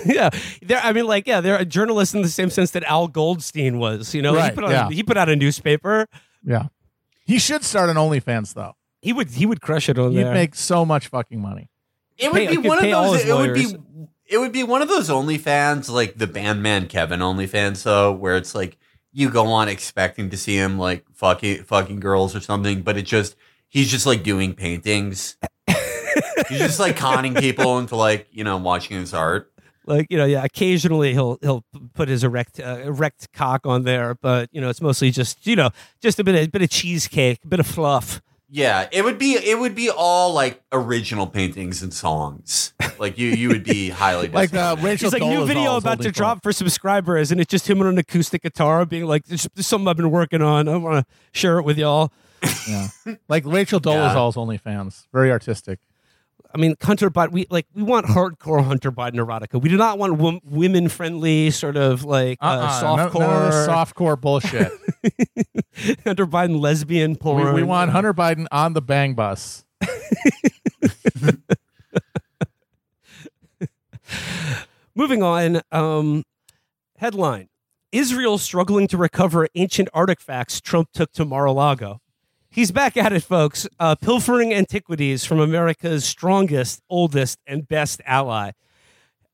[0.05, 0.31] Yeah,
[0.63, 0.81] there.
[0.83, 4.15] I mean, like, yeah, they're a journalist in the same sense that Al Goldstein was.
[4.15, 4.89] You know, he Right, put out yeah.
[4.91, 6.07] he put out a newspaper.
[6.45, 6.67] Yeah.
[7.25, 8.75] He should start an OnlyFans though.
[9.01, 10.35] He would he would crush it on He'd there.
[10.35, 11.69] make so much fucking money.
[12.17, 13.21] It would Pay- be one of those.
[13.23, 13.67] his It would be.
[14.31, 18.55] It would be one of those OnlyFans, like the Bandman Kevin OnlyFans, though, where it's
[18.55, 18.77] like
[19.11, 23.03] you go on expecting to see him like fucking fucking girls or something, but it
[23.07, 23.37] just
[23.69, 25.37] he's just like doing paintings.
[26.49, 29.53] he's just like conning people into like you know watching his art.
[29.87, 30.45] like you know, yeah.
[30.45, 34.81] Occasionally he'll he'll put his erect uh, erect cock on there, but you know, it's
[34.81, 38.21] mostly just you know just a bit of bit of cheesecake, a bit of fluff.
[38.51, 42.73] Yeah, it would be it would be all like original paintings and songs.
[42.99, 44.85] Like you you would be highly Like uh, disappointed.
[44.85, 47.89] Rachel He's like new video about to drop for subscribers, and it's just him on
[47.89, 50.67] an acoustic guitar, being like, "There's, there's something I've been working on.
[50.67, 52.11] I want to share it with y'all."
[52.69, 52.89] Yeah.
[53.29, 53.93] Like Rachel Yeah.
[53.93, 55.07] Dolezal's OnlyFans.
[55.13, 55.81] Very artistic.
[56.55, 57.33] I mean, Hunter Biden.
[57.33, 59.61] We like we want hardcore Hunter Biden erotica.
[59.61, 62.97] We do not want wom- women friendly sort of like uh, Uh-uh.
[62.97, 64.73] No- softcore none of this softcore bullshit.
[66.05, 67.55] Hunter Biden lesbian we, porn.
[67.55, 69.65] we want Hunter Biden on the bang bus.
[74.95, 75.61] Moving on.
[75.71, 76.25] Um,
[76.97, 77.49] headline:
[77.93, 82.01] Israel struggling to recover ancient artifacts Trump took to Mar-a-Lago.
[82.51, 83.69] He's back at it, folks.
[83.79, 88.53] Uh, pilfering antiquities from America's strongest, oldest, and best ally.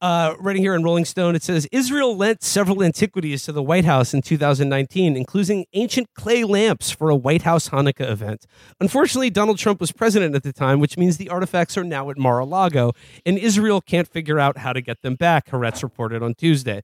[0.00, 3.84] Uh, writing here in Rolling Stone, it says Israel lent several antiquities to the White
[3.84, 8.44] House in 2019, including ancient clay lamps for a White House Hanukkah event.
[8.80, 12.18] Unfortunately, Donald Trump was president at the time, which means the artifacts are now at
[12.18, 12.92] Mar a Lago,
[13.24, 16.82] and Israel can't figure out how to get them back, Haaretz reported on Tuesday.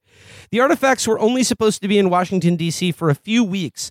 [0.51, 2.93] The artifacts were only supposed to be in Washington, D.C.
[2.93, 3.91] for a few weeks.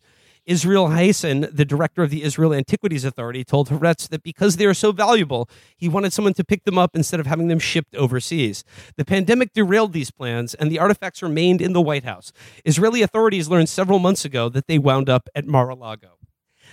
[0.49, 4.73] Israel Haisen, the director of the Israel Antiquities Authority, told Haaretz that because they are
[4.73, 8.63] so valuable, he wanted someone to pick them up instead of having them shipped overseas.
[8.97, 12.31] The pandemic derailed these plans, and the artifacts remained in the White House.
[12.65, 16.17] Israeli authorities learned several months ago that they wound up at Mar-a-Lago.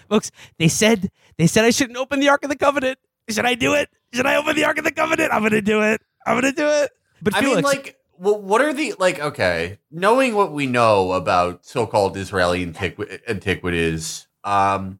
[0.09, 2.99] Folks, they said they said I shouldn't open the Ark of the Covenant.
[3.29, 3.91] Should I do it?
[4.15, 5.33] Should I open the Ark of the Covenant?
[5.33, 6.01] I'm going to do it.
[6.25, 6.93] I'm going to do it.
[7.21, 9.18] But I Felix, mean, like, well, what are the like?
[9.20, 14.98] Okay, knowing what we know about so-called Israeli antiqui- antiquities, um,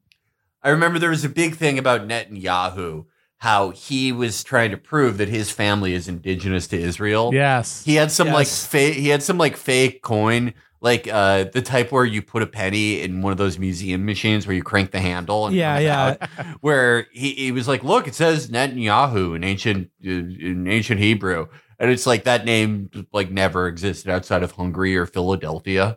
[0.63, 3.07] I remember there was a big thing about Netanyahu,
[3.39, 7.31] how he was trying to prove that his family is indigenous to Israel.
[7.33, 7.85] Yes.
[7.85, 8.95] he had some like fake.
[8.97, 10.55] He had some like fake coin.
[10.83, 14.47] Like uh, the type where you put a penny in one of those museum machines
[14.47, 15.47] where you crank the handle.
[15.47, 16.17] And Yeah, yeah.
[16.39, 16.47] out.
[16.61, 21.47] Where he, he was like, "Look, it says Netanyahu in ancient uh, in ancient Hebrew,"
[21.79, 25.97] and it's like that name like never existed outside of Hungary or Philadelphia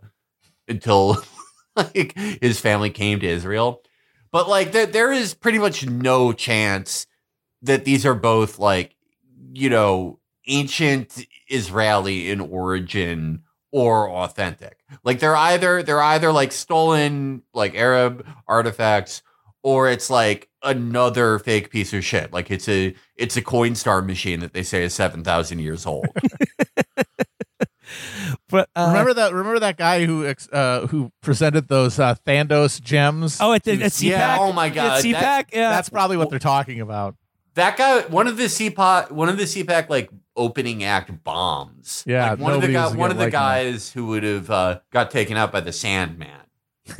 [0.67, 1.17] until
[1.75, 3.81] like his family came to Israel.
[4.31, 7.07] But like there, there is pretty much no chance
[7.61, 8.95] that these are both like
[9.53, 14.79] you know ancient Israeli in origin or authentic.
[15.03, 19.21] Like they're either they're either like stolen like Arab artifacts
[19.63, 22.33] or it's like another fake piece of shit.
[22.33, 26.07] Like it's a it's a Coinstar machine that they say is seven thousand years old.
[28.49, 29.33] but, uh, remember that?
[29.33, 33.37] Remember that guy who uh, who presented those uh, Thandos gems?
[33.41, 34.09] Oh, at, the, at CPAC.
[34.09, 35.69] Yeah, oh my God, At CPAC, that- yeah.
[35.69, 37.15] That's probably what they're talking about.
[37.55, 42.03] that guy, one of the CPAC, one of the CPAC like opening act bombs.
[42.05, 43.63] Yeah, like one of the nobody guy, one of the liking that.
[43.63, 46.29] guys who would have uh, got taken out by the Sandman.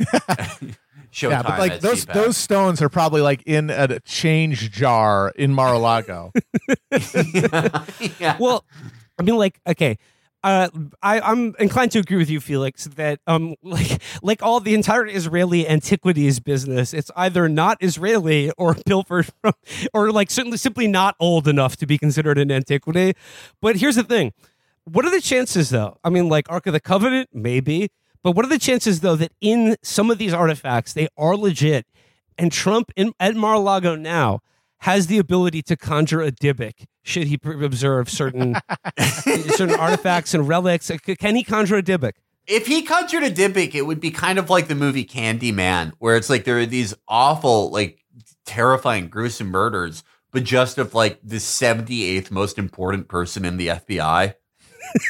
[1.12, 2.14] Showtime yeah, but like at those CPAC.
[2.14, 6.32] those stones are probably like in a change jar in Mar-a-Lago.
[8.18, 8.36] yeah.
[8.40, 8.64] well,
[9.18, 9.98] I mean, like, okay.
[10.42, 10.70] Uh,
[11.02, 15.06] I, I'm inclined to agree with you, Felix, that um, like like all the entire
[15.06, 19.52] Israeli antiquities business, it's either not Israeli or pilfered from,
[19.92, 23.12] or like certainly simply not old enough to be considered an antiquity.
[23.60, 24.32] But here's the thing:
[24.84, 25.98] what are the chances, though?
[26.02, 27.90] I mean, like Ark of the Covenant, maybe,
[28.22, 31.86] but what are the chances, though, that in some of these artifacts they are legit,
[32.38, 34.40] and Trump in at Mar-a-Lago now
[34.80, 38.56] has the ability to conjure a Dybbuk should he observe certain
[38.98, 40.90] certain artifacts and relics.
[41.18, 42.12] Can he conjure a Dybbuk?
[42.50, 46.16] if he conjured a Dybbuk, it would be kind of like the movie Candyman, where
[46.16, 48.04] it's like there are these awful, like
[48.44, 50.02] terrifying, gruesome murders,
[50.32, 54.34] but just of like the 78th most important person in the FBI.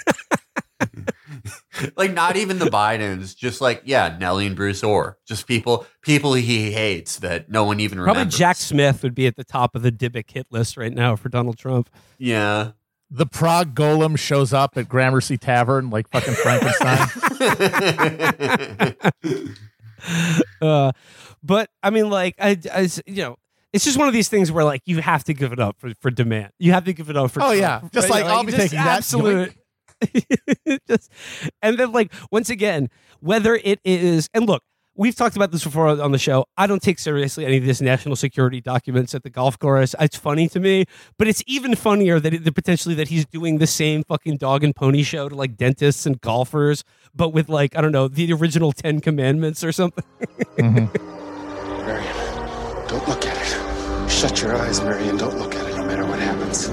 [1.97, 6.35] like not even the Bidens, just like yeah, Nellie and Bruce Ohr, just people people
[6.35, 8.37] he hates that no one even Probably remembers.
[8.39, 11.29] Jack Smith would be at the top of the Dybbuk hit list right now for
[11.29, 11.89] Donald Trump.
[12.19, 12.73] Yeah.
[13.11, 17.09] the Prague Golem shows up at Gramercy Tavern like fucking Frankenstein.
[20.63, 20.93] Uh,
[21.43, 23.37] but I mean, like, I, I s- you know,
[23.73, 25.93] It's just one of these things where like you have to give it up for,
[26.01, 26.53] for demand.
[26.59, 27.81] You have to give it up for Oh, Trump, yeah.
[27.93, 28.23] Just right?
[28.25, 29.53] like, I'll be taking that, absolute.
[30.89, 31.11] just,
[31.63, 32.89] and then like once again,
[33.21, 34.63] whether it is and look,
[35.01, 36.45] we've talked about this before on the show.
[36.59, 39.95] I don't take seriously any of this national security documents at the golf course.
[39.99, 40.85] It's funny to me,
[41.19, 44.77] but it's even funnier that it, potentially that he's doing the same fucking dog and
[44.77, 46.85] pony show to like dentists and golfers,
[47.15, 50.05] but with like I don't know the original Ten Commandments or something.
[50.59, 51.87] mm-hmm.
[51.87, 54.11] Marion, don't look at it.
[54.11, 55.17] Shut your eyes, Marion.
[55.17, 56.69] Don't look at it no matter what happens.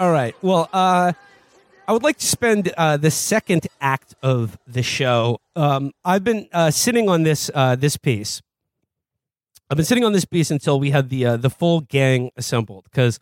[0.00, 0.32] All right.
[0.42, 1.12] Well, uh,
[1.88, 5.40] I would like to spend uh, the second act of the show.
[5.56, 8.40] Um, I've been uh, sitting on this uh, this piece.
[9.68, 12.84] I've been sitting on this piece until we had the uh, the full gang assembled
[12.84, 13.18] because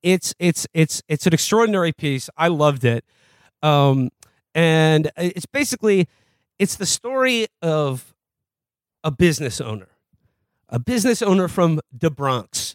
[0.00, 2.30] it's it's it's it's an extraordinary piece.
[2.36, 3.04] I loved it,
[3.60, 4.10] um,
[4.54, 6.06] and it's basically
[6.56, 8.14] it's the story of
[9.02, 9.88] a business owner,
[10.68, 12.71] a business owner from the Bronx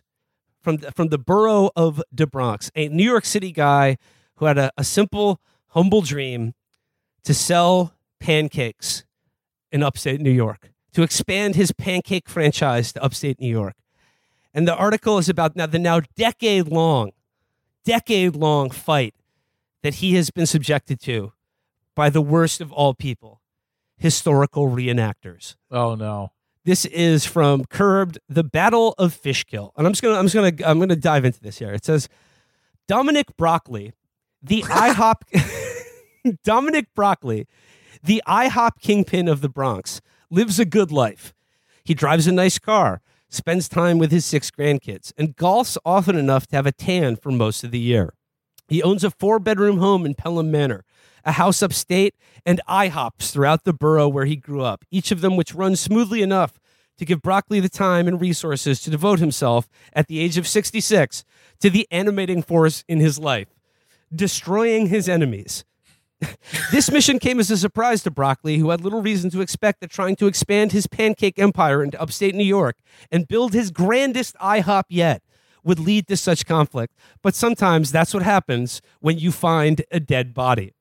[0.67, 3.97] from from the borough of the Bronx, a New York City guy
[4.36, 6.56] who had a, a simple, humble dream
[7.23, 9.06] to sell pancakes
[9.71, 13.75] in upstate New York, to expand his pancake franchise to upstate New York.
[14.53, 17.12] And the article is about now the now decade long,
[17.86, 19.15] decade long fight
[19.84, 21.32] that he has been subjected to
[21.95, 23.39] by the worst of all people,
[23.95, 25.56] historical reenactors.
[25.71, 26.34] Oh no.
[26.67, 29.71] This is from Curbed, The Battle of Fishkill.
[29.77, 31.71] And I'm just gonna I'm just gonna I'm gonna dive into this here.
[31.71, 32.10] It says
[32.89, 33.93] Dominic Broccoli,
[34.43, 35.21] the IHOP
[36.43, 37.47] Dominic Broccoli,
[38.03, 41.34] the IHOP kingpin of the Bronx, lives a good life.
[41.86, 42.99] He drives a nice car,
[43.30, 47.32] spends time with his six grandkids, and golfs often enough to have a tan for
[47.32, 48.13] most of the year.
[48.67, 50.84] He owns a four bedroom home in Pelham Manor,
[51.28, 55.36] a house upstate, and IHOPs throughout the borough where he grew up, each of them
[55.36, 56.58] which runs smoothly enough
[56.98, 61.26] to give Broccoli the time and resources to devote himself at the age of 66
[61.60, 63.50] to the animating force in his life,
[64.16, 65.66] destroying his enemies.
[66.72, 69.92] this mission came as a surprise to Broccoli, who had little reason to expect that
[69.92, 72.78] trying to expand his pancake empire into upstate New York
[73.12, 75.22] and build his grandest IHOP yet
[75.63, 76.96] would lead to such conflict.
[77.22, 80.74] But sometimes that's what happens when you find a dead body.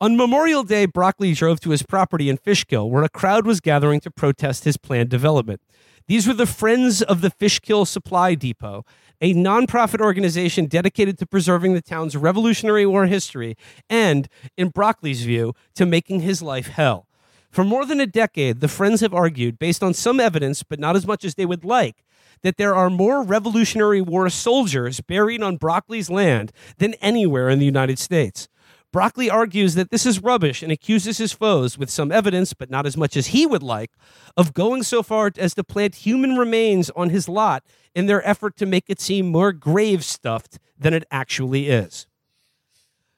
[0.00, 3.98] On Memorial Day, Broccoli drove to his property in Fishkill, where a crowd was gathering
[4.02, 5.60] to protest his planned development.
[6.06, 8.84] These were the Friends of the Fishkill Supply Depot,
[9.20, 13.56] a nonprofit organization dedicated to preserving the town's Revolutionary War history
[13.90, 17.08] and, in Broccoli's view, to making his life hell.
[17.50, 20.94] For more than a decade, the Friends have argued, based on some evidence, but not
[20.94, 22.04] as much as they would like,
[22.42, 27.66] that there are more Revolutionary War soldiers buried on Broccoli's land than anywhere in the
[27.66, 28.48] United States.
[28.90, 32.86] Broccoli argues that this is rubbish and accuses his foes, with some evidence, but not
[32.86, 33.90] as much as he would like,
[34.36, 37.62] of going so far as to plant human remains on his lot
[37.94, 42.06] in their effort to make it seem more grave stuffed than it actually is.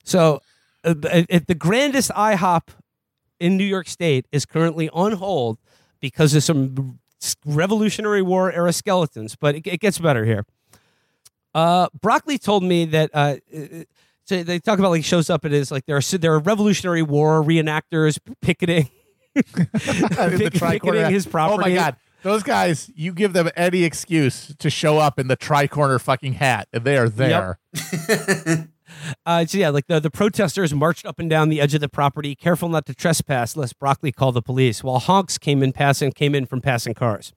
[0.02, 0.40] So,
[0.82, 2.70] uh, the grandest IHOP
[3.38, 5.58] in New York State is currently on hold
[6.00, 6.98] because of some
[7.44, 10.46] Revolutionary War era skeletons, but it, it gets better here.
[11.54, 13.36] Uh, Broccoli told me that uh,
[14.30, 17.02] so they talk about like shows up and is like there are there are Revolutionary
[17.02, 18.88] War reenactors picketing,
[19.34, 21.72] pick- picketing his property.
[21.72, 21.96] Oh my god.
[22.22, 26.68] Those guys, you give them any excuse to show up in the tricorner fucking hat,
[26.72, 27.58] and they are there.
[29.24, 31.88] Uh, so yeah, like the, the protesters marched up and down the edge of the
[31.88, 36.10] property, careful not to trespass, lest Broccoli call the police, while honks came in passing
[36.10, 37.32] came in from passing cars.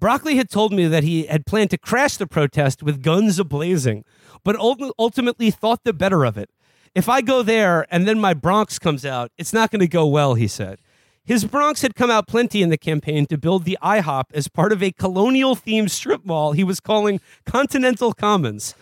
[0.00, 4.04] Broccoli had told me that he had planned to crash the protest with guns ablazing,
[4.42, 6.50] but ultimately thought the better of it.
[6.94, 10.06] If I go there and then my Bronx comes out, it's not going to go
[10.06, 10.78] well, he said.
[11.24, 14.72] His Bronx had come out plenty in the campaign to build the IHOP as part
[14.72, 18.74] of a colonial themed strip mall he was calling Continental Commons.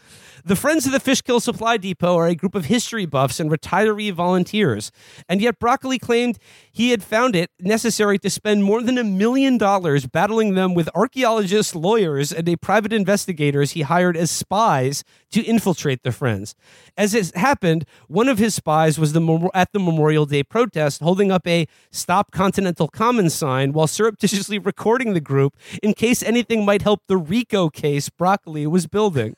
[0.44, 4.12] The Friends of the Fishkill Supply Depot are a group of history buffs and retiree
[4.12, 4.90] volunteers,
[5.28, 6.36] and yet Broccoli claimed
[6.72, 10.88] he had found it necessary to spend more than a million dollars battling them with
[10.96, 16.56] archaeologists, lawyers, and a private investigators he hired as spies to infiltrate the Friends.
[16.96, 21.30] As it happened, one of his spies was the at the Memorial Day protest holding
[21.30, 26.82] up a Stop Continental Commons sign while surreptitiously recording the group in case anything might
[26.82, 29.36] help the RICO case Broccoli was building.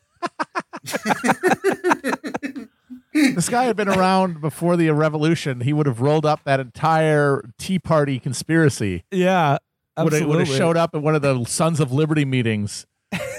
[3.14, 5.60] This guy had been around before the revolution.
[5.60, 9.04] He would have rolled up that entire Tea Party conspiracy.
[9.10, 9.58] Yeah.
[9.96, 10.26] absolutely.
[10.26, 10.58] would have Absolutely.
[10.58, 12.86] showed up at one of the Sons of Liberty meetings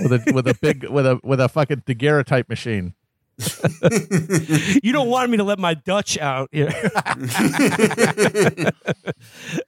[0.02, 2.94] with a with a big with a with a fucking daguerreotype machine.
[4.82, 6.70] you don't want me to let my Dutch out here.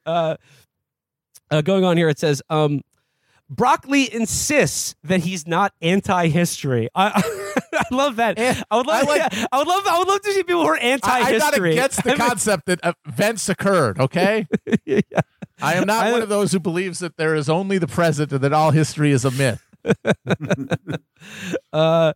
[0.05, 0.37] uh,
[1.51, 2.81] uh, going on here, it says um,
[3.49, 6.89] Broccoli insists that he's not anti-history.
[6.93, 7.21] I,
[7.73, 8.37] I love that.
[8.37, 9.03] Eh, I would love.
[9.03, 9.87] I like- yeah, I would love.
[9.87, 11.71] I would love to see people who are I, I'm not anti-history.
[11.71, 13.99] against the concept that events occurred.
[13.99, 14.47] Okay,
[14.85, 14.99] yeah.
[15.61, 18.31] I am not I- one of those who believes that there is only the present
[18.33, 19.63] and that all history is a myth.
[21.73, 22.13] Uh,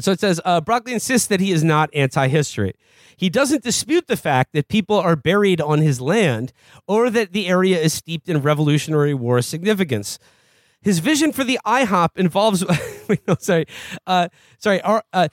[0.00, 2.74] so it says uh, Broccoli insists that he is not anti-history.
[3.16, 6.52] He doesn't dispute the fact that people are buried on his land
[6.86, 10.18] or that the area is steeped in Revolutionary War significance.
[10.82, 12.64] His vision for the IHOP involves.
[13.28, 13.66] no, sorry,
[14.06, 14.28] uh,
[14.58, 14.80] sorry.
[14.82, 15.28] Our, uh,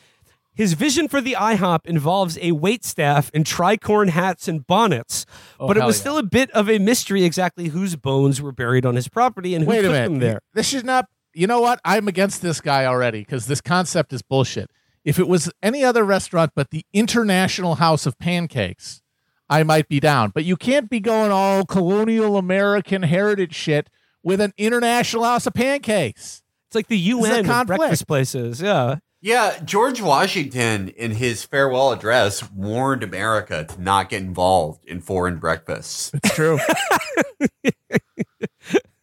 [0.54, 5.26] his vision for the IHOP involves a wait staff in tricorn hats and bonnets,
[5.58, 6.02] but it was yeah.
[6.02, 9.64] still a bit of a mystery exactly whose bones were buried on his property and
[9.64, 10.10] who Wait a minute.
[10.10, 10.42] them there.
[10.54, 11.06] This should not.
[11.34, 11.80] You know what?
[11.86, 14.70] I'm against this guy already because this concept is bullshit.
[15.06, 19.02] If it was any other restaurant but the International House of Pancakes,
[19.50, 20.32] I might be down.
[20.36, 23.90] But you can't be going all colonial American heritage shit
[24.24, 26.44] with an International House of Pancakes.
[26.68, 28.62] It's like the is UN of breakfast places.
[28.62, 28.98] Yeah.
[29.22, 35.40] Yeah, George Washington, in his farewell address, warned America to not get involved in foreign
[35.40, 36.12] breakfasts.
[36.14, 36.58] It's true.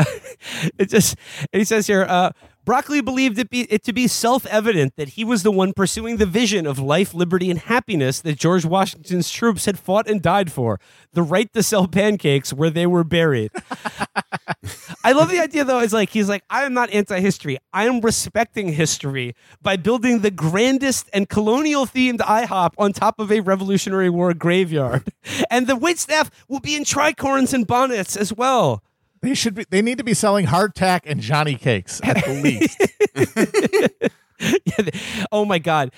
[0.78, 1.16] it just
[1.54, 2.32] and he says here uh
[2.70, 6.26] broccoli believed it, be, it to be self-evident that he was the one pursuing the
[6.28, 10.80] vision of life liberty and happiness that george washington's troops had fought and died for
[11.14, 13.52] the right to sell pancakes where they were buried.
[15.04, 15.80] I love the idea though.
[15.80, 17.58] It's like he's like i am not anti-history.
[17.74, 23.32] I am respecting history by building the grandest and colonial themed ihop on top of
[23.32, 25.12] a revolutionary war graveyard.
[25.50, 28.84] And the waitstaff will be in tricorns and bonnets as well
[29.22, 29.66] they should be.
[29.70, 34.00] They need to be selling hardtack and Johnny cakes at the least.
[34.40, 35.92] Yeah, th- oh my god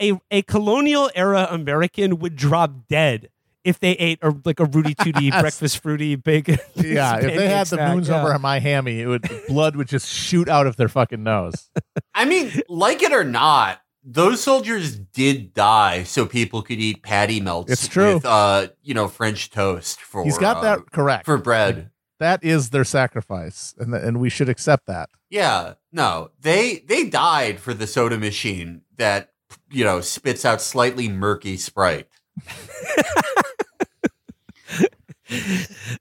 [0.00, 3.28] a, a colonial era american would drop dead
[3.64, 7.66] if they ate a, like a rooty tooty breakfast fruity bacon yeah, if they had
[7.66, 8.22] the snack, moons yeah.
[8.22, 11.70] over my hammy, it would blood would just shoot out of their fucking nose.
[12.14, 17.40] I mean, like it or not, those soldiers did die so people could eat patty
[17.40, 17.72] melts.
[17.72, 18.14] It's true.
[18.14, 21.26] With, uh, you know, French toast for He's got uh, that correct.
[21.26, 21.90] for bread.
[22.18, 25.10] That is their sacrifice, and the, and we should accept that.
[25.30, 29.32] Yeah, no, they they died for the soda machine that
[29.70, 32.08] you know spits out slightly murky Sprite.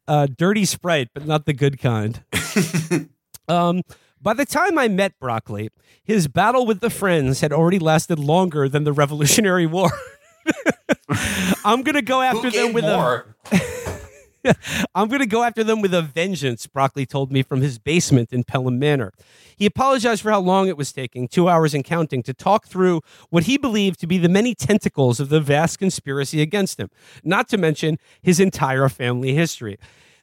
[0.08, 2.24] uh, dirty sprite but not the good kind
[3.50, 3.82] um
[4.22, 5.70] by the time I met Broccoli,
[6.04, 9.92] his battle with the Friends had already lasted longer than the Revolutionary War.
[11.66, 13.36] I'm gonna go after Who them gave with a more?
[14.96, 18.32] I'm going to go after them with a vengeance, Broccoli told me from his basement
[18.32, 19.14] in Pelham Manor.
[19.56, 23.02] He apologized for how long it was taking, two hours and counting, to talk through
[23.30, 26.90] what he believed to be the many tentacles of the vast conspiracy against him,
[27.24, 29.78] not to mention his entire family history.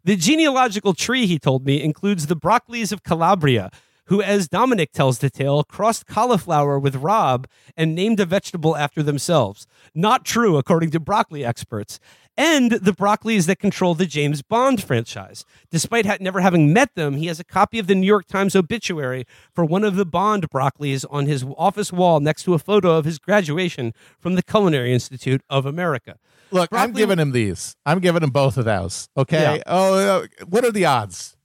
[0.05, 3.71] The genealogical tree, he told me, includes the Broccoli's of Calabria,
[4.07, 7.47] who, as Dominic tells the tale, crossed cauliflower with rabe
[7.77, 9.67] and named a vegetable after themselves.
[9.95, 11.99] Not true, according to broccoli experts.
[12.37, 15.45] And the Broccoli's that control the James Bond franchise.
[15.71, 18.57] Despite ha- never having met them, he has a copy of the New York Times
[18.57, 19.25] obituary
[19.55, 23.05] for one of the Bond Broccoli's on his office wall next to a photo of
[23.05, 26.17] his graduation from the Culinary Institute of America.
[26.51, 27.77] Look, I'm giving him these.
[27.87, 29.09] I'm giving him both of those.
[29.17, 29.57] Okay.
[29.57, 29.63] Yeah.
[29.67, 31.37] Oh, uh, what are the odds?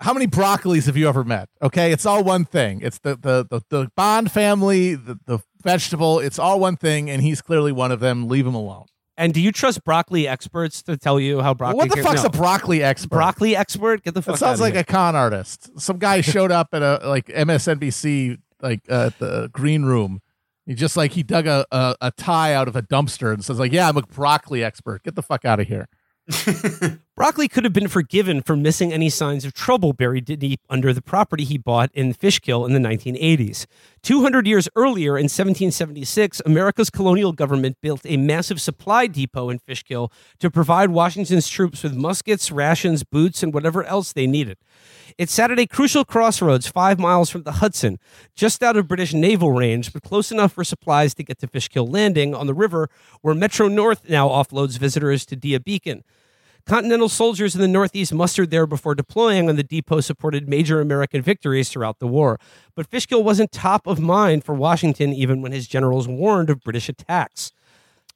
[0.00, 1.48] How many broccolis have you ever met?
[1.62, 2.80] Okay, it's all one thing.
[2.82, 6.20] It's the the the, the Bond family, the, the vegetable.
[6.20, 8.28] It's all one thing, and he's clearly one of them.
[8.28, 8.86] Leave him alone.
[9.18, 11.76] And do you trust broccoli experts to tell you how broccoli?
[11.76, 12.28] what the fuck's no.
[12.28, 13.10] a broccoli expert?
[13.16, 14.04] broccoli expert?
[14.04, 14.82] Get the fuck That sounds like here.
[14.82, 15.78] a con artist.
[15.78, 20.20] Some guy showed up at a like MSNBC like uh, at the green room.
[20.66, 23.58] He just like he dug a, a a tie out of a dumpster and says
[23.58, 25.02] like, "Yeah, I'm a broccoli expert.
[25.02, 25.88] Get the fuck out of here."
[27.16, 31.00] Broccoli could have been forgiven for missing any signs of trouble buried deep under the
[31.00, 33.66] property he bought in Fishkill in the 1980s.
[34.02, 40.12] 200 years earlier, in 1776, America's colonial government built a massive supply depot in Fishkill
[40.38, 44.58] to provide Washington's troops with muskets, rations, boots, and whatever else they needed.
[45.16, 47.98] It sat at a crucial crossroads five miles from the Hudson,
[48.36, 51.88] just out of British naval range, but close enough for supplies to get to Fishkill
[51.88, 52.88] Landing on the river,
[53.22, 56.04] where Metro North now offloads visitors to Dia Beacon.
[56.68, 61.22] Continental soldiers in the Northeast mustered there before deploying, and the depot supported major American
[61.22, 62.38] victories throughout the war.
[62.76, 66.90] But Fishkill wasn't top of mind for Washington even when his generals warned of British
[66.90, 67.52] attacks.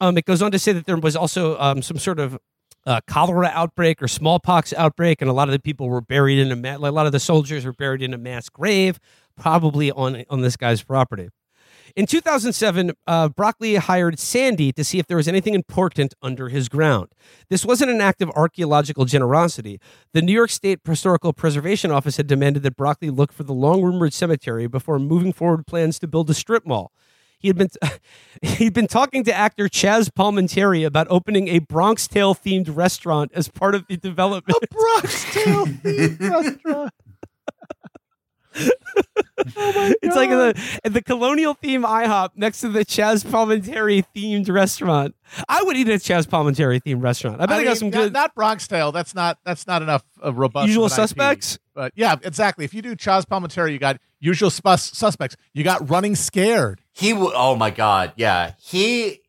[0.02, 2.38] Um, it goes on to say that there was also um, some sort of
[2.84, 6.52] uh, cholera outbreak or smallpox outbreak, and a lot of the people were buried in
[6.52, 9.00] a ma- a lot of the soldiers were buried in a mass grave,
[9.34, 11.30] probably on on this guy's property.
[11.94, 16.68] In 2007, uh, Broccoli hired Sandy to see if there was anything important under his
[16.68, 17.08] ground.
[17.50, 19.78] This wasn't an act of archaeological generosity.
[20.14, 23.82] The New York State Historical Preservation Office had demanded that Broccoli look for the long
[23.82, 26.92] rumored cemetery before moving forward plans to build a strip mall.
[27.38, 27.68] He had been
[28.42, 33.48] he'd been talking to actor Chaz Palminteri about opening a Bronx Tale themed restaurant as
[33.48, 34.56] part of the development.
[34.62, 36.92] A Bronx Tale themed restaurant.
[39.38, 45.14] it's like the the colonial theme IHOP next to the Chaz Palminteri themed restaurant.
[45.48, 47.40] I would eat at a Chaz Palminteri themed restaurant.
[47.40, 48.92] I bet I they got some not, good not Bronx Tale.
[48.92, 50.68] That's not that's not enough of robust.
[50.68, 51.00] usual of an IP.
[51.08, 51.58] suspects.
[51.74, 52.64] But yeah, exactly.
[52.64, 55.36] If you do Chaz Palminteri, you got usual sus- suspects.
[55.54, 56.80] You got running scared.
[56.92, 58.52] He w- oh my god, yeah.
[58.58, 59.22] He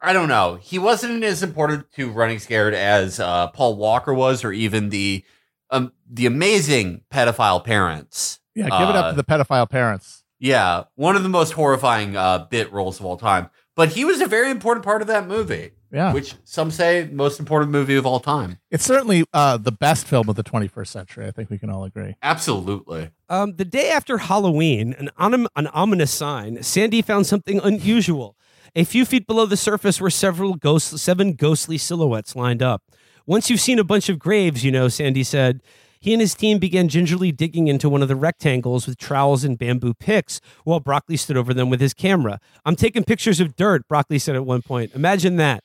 [0.00, 0.58] I don't know.
[0.60, 5.24] He wasn't as important to Running Scared as uh, Paul Walker was, or even the
[5.70, 8.40] um, the amazing pedophile parents.
[8.56, 10.24] Yeah, give it Uh, up to the pedophile parents.
[10.40, 13.48] Yeah, one of the most horrifying uh, bit roles of all time.
[13.76, 15.70] But he was a very important part of that movie.
[15.92, 16.12] Yeah.
[16.12, 18.58] which some say most important movie of all time.
[18.72, 21.26] It's certainly uh, the best film of the 21st century.
[21.26, 22.16] I think we can all agree.
[22.22, 23.10] Absolutely.
[23.28, 28.36] Um, the day after Halloween, an, onom- an ominous sign, Sandy found something unusual.
[28.74, 32.82] A few feet below the surface were several ghost- seven ghostly silhouettes lined up.
[33.24, 35.62] Once you've seen a bunch of graves, you know, Sandy said,
[36.06, 39.58] he and his team began gingerly digging into one of the rectangles with trowels and
[39.58, 42.38] bamboo picks while Broccoli stood over them with his camera.
[42.64, 44.94] I'm taking pictures of dirt, Broccoli said at one point.
[44.94, 45.64] Imagine that.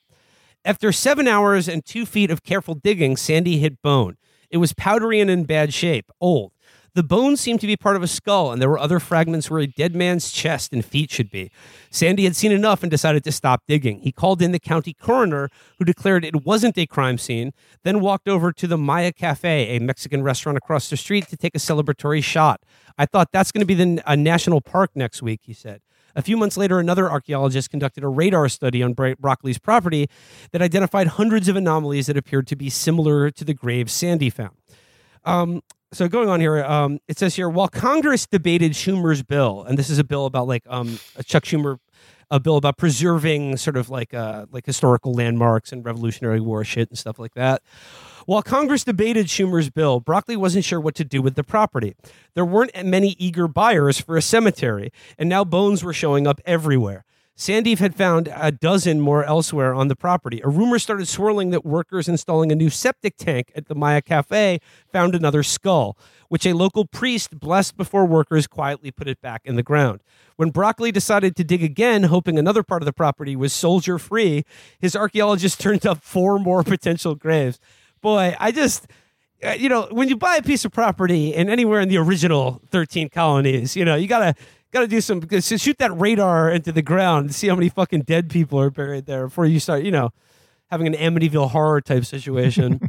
[0.65, 4.17] After seven hours and two feet of careful digging, Sandy hit bone.
[4.49, 6.53] It was powdery and in bad shape, old.
[6.93, 9.61] The bones seemed to be part of a skull, and there were other fragments where
[9.61, 11.49] a dead man's chest and feet should be.
[11.89, 13.99] Sandy had seen enough and decided to stop digging.
[14.01, 18.27] He called in the county coroner, who declared it wasn't a crime scene, then walked
[18.27, 22.21] over to the Maya Cafe, a Mexican restaurant across the street, to take a celebratory
[22.21, 22.61] shot.
[22.97, 25.81] I thought that's going to be the, a national park next week, he said.
[26.13, 30.09] A few months later, another archaeologist conducted a radar study on Bro- Broccoli's property
[30.51, 34.57] that identified hundreds of anomalies that appeared to be similar to the grave Sandy found.
[35.23, 35.61] Um,
[35.93, 39.89] so going on here, um, it says here while Congress debated Schumer's bill, and this
[39.89, 41.79] is a bill about like um, Chuck Schumer,
[42.29, 46.89] a bill about preserving sort of like uh, like historical landmarks and Revolutionary War shit
[46.89, 47.61] and stuff like that.
[48.25, 51.95] While Congress debated Schumer's bill, Broccoli wasn't sure what to do with the property.
[52.35, 57.03] There weren't many eager buyers for a cemetery, and now bones were showing up everywhere.
[57.35, 60.41] Sandy had found a dozen more elsewhere on the property.
[60.43, 64.59] A rumor started swirling that workers installing a new septic tank at the Maya Cafe
[64.91, 65.97] found another skull,
[66.29, 70.01] which a local priest blessed before workers quietly put it back in the ground.
[70.35, 74.43] When Broccoli decided to dig again, hoping another part of the property was soldier free,
[74.79, 77.59] his archaeologist turned up four more potential graves.
[78.01, 78.87] Boy, I just
[79.43, 82.61] uh, you know, when you buy a piece of property in anywhere in the original
[82.69, 84.07] 13 colonies, you know, you
[84.71, 87.69] gotta gotta do some so shoot that radar into the ground to see how many
[87.69, 90.11] fucking dead people are buried there before you start, you know,
[90.69, 92.79] having an Amityville horror type situation.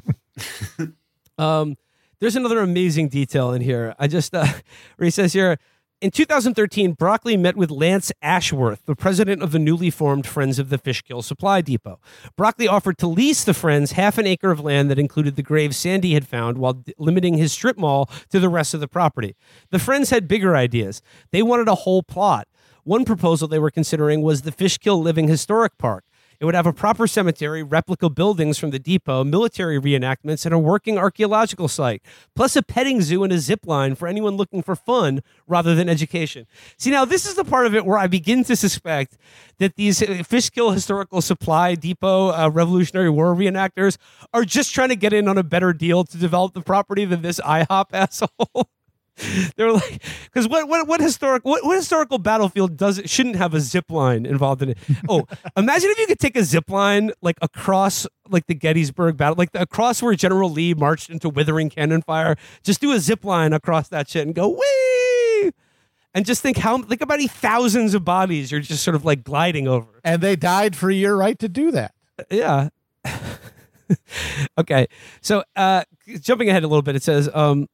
[1.38, 1.76] um,
[2.20, 3.94] there's another amazing detail in here.
[3.98, 4.46] I just uh,
[4.96, 5.58] where he says here.
[6.02, 10.68] In 2013, Broccoli met with Lance Ashworth, the president of the newly formed Friends of
[10.68, 12.00] the Fishkill Supply Depot.
[12.36, 15.76] Broccoli offered to lease the Friends half an acre of land that included the grave
[15.76, 19.36] Sandy had found while d- limiting his strip mall to the rest of the property.
[19.70, 21.02] The Friends had bigger ideas.
[21.30, 22.48] They wanted a whole plot.
[22.82, 26.02] One proposal they were considering was the Fishkill Living Historic Park.
[26.42, 30.58] It would have a proper cemetery, replica buildings from the depot, military reenactments, and a
[30.58, 32.02] working archaeological site,
[32.34, 35.88] plus a petting zoo and a zip line for anyone looking for fun rather than
[35.88, 36.48] education.
[36.76, 39.16] See, now this is the part of it where I begin to suspect
[39.58, 43.96] that these uh, Fishkill Historical Supply Depot uh, Revolutionary War reenactors
[44.34, 47.22] are just trying to get in on a better deal to develop the property than
[47.22, 48.68] this IHOP asshole.
[49.56, 53.54] They're like, because what, what what historic what, what historical battlefield does it shouldn't have
[53.54, 54.78] a zip line involved in it?
[55.08, 59.36] Oh, imagine if you could take a zip line like across like the Gettysburg battle,
[59.36, 62.36] like the, across where General Lee marched into withering cannon fire.
[62.62, 65.52] Just do a zip line across that shit and go wee,
[66.14, 69.04] and just think how think about how many thousands of bodies you're just sort of
[69.04, 70.00] like gliding over.
[70.04, 71.94] And they died for your right to do that.
[72.30, 72.70] Yeah.
[74.58, 74.86] okay.
[75.20, 75.84] So uh,
[76.20, 77.68] jumping ahead a little bit, it says um,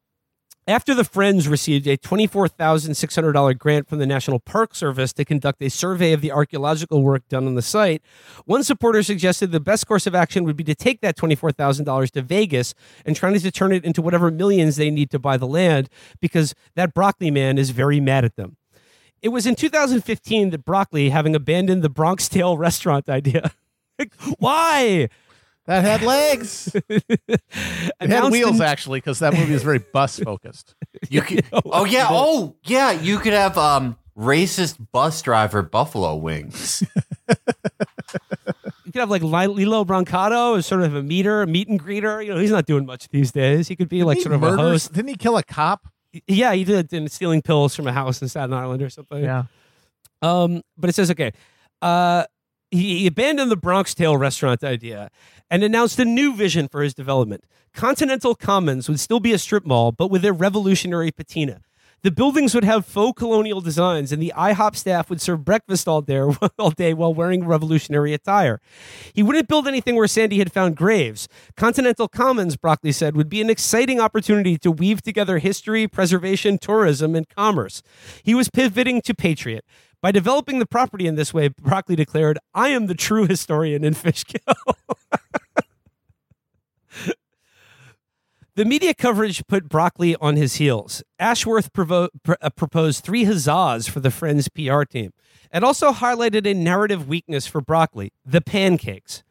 [0.68, 5.70] after the Friends received a $24,600 grant from the National Park Service to conduct a
[5.70, 8.02] survey of the archaeological work done on the site,
[8.44, 12.22] one supporter suggested the best course of action would be to take that $24,000 to
[12.22, 12.74] Vegas
[13.06, 15.88] and try to turn it into whatever millions they need to buy the land
[16.20, 18.58] because that broccoli man is very mad at them.
[19.20, 23.52] It was in 2015 that Broccoli, having abandoned the Bronx Tale restaurant idea,
[24.38, 25.08] why?
[25.68, 26.74] That had legs.
[26.88, 27.40] it
[28.00, 30.74] had wheels in- actually, because that movie is very bus focused.
[31.10, 36.82] You could, oh yeah, oh yeah, you could have um racist bus driver buffalo wings.
[37.28, 42.24] You could have like Lillo Brancato as sort of a meter, a meet and greeter.
[42.24, 43.68] You know, he's not doing much these days.
[43.68, 44.94] He could be like He sort of a host.
[44.94, 45.86] Didn't he kill a cop?
[46.26, 49.22] Yeah, he did in stealing pills from a house in Staten Island or something.
[49.22, 49.44] Yeah.
[50.22, 51.32] Um, but it says okay.
[51.82, 52.24] Uh,
[52.70, 55.10] he, abandoned the Bronx Tale restaurant idea
[55.50, 57.44] and announced a new vision for his development.
[57.72, 61.60] Continental Commons would still be a strip mall, but with a revolutionary patina.
[62.02, 66.00] The buildings would have faux colonial designs, and the IHOP staff would serve breakfast all
[66.00, 66.20] day,
[66.58, 68.60] all day while wearing revolutionary attire.
[69.12, 71.28] He wouldn't build anything where Sandy had found graves.
[71.56, 77.16] Continental Commons, Broccoli said, would be an exciting opportunity to weave together history, preservation, tourism,
[77.16, 77.82] and commerce.
[78.22, 79.64] He was pivoting to Patriot.
[80.00, 83.94] By developing the property in this way, Broccoli declared, I am the true historian in
[83.94, 84.40] Fishkill.
[88.58, 91.04] The media coverage put Broccoli on his heels.
[91.20, 95.12] Ashworth provo- pr- uh, proposed three huzzas for the Friends PR team
[95.52, 99.22] and also highlighted a narrative weakness for Broccoli the pancakes.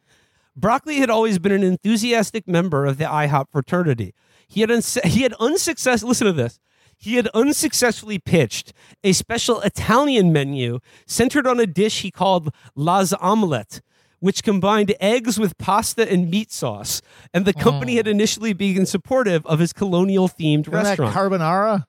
[0.56, 4.14] Broccoli had always been an enthusiastic member of the IHOP fraternity.
[4.48, 6.02] He had, uns- he had unsuccess.
[6.02, 6.58] Listen to this.
[7.00, 8.72] He had unsuccessfully pitched
[9.04, 13.80] a special Italian menu centered on a dish he called Las Omelette,
[14.18, 17.00] which combined eggs with pasta and meat sauce.
[17.32, 21.14] And the company had initially been supportive of his colonial themed restaurant.
[21.14, 21.86] carbonara?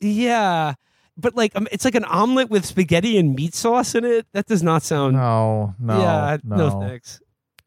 [0.00, 0.74] yeah.
[1.16, 4.26] But like, um, it's like an omelet with spaghetti and meat sauce in it.
[4.32, 7.20] That does not sound No, no, yeah, no, thanks.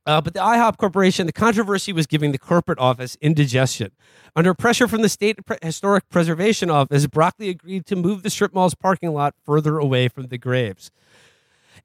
[0.06, 3.92] Uh, but the IHOP Corporation, the controversy was giving the corporate office indigestion.
[4.36, 8.76] Under pressure from the State Historic Preservation Office, Broccoli agreed to move the strip mall's
[8.76, 10.92] parking lot further away from the graves.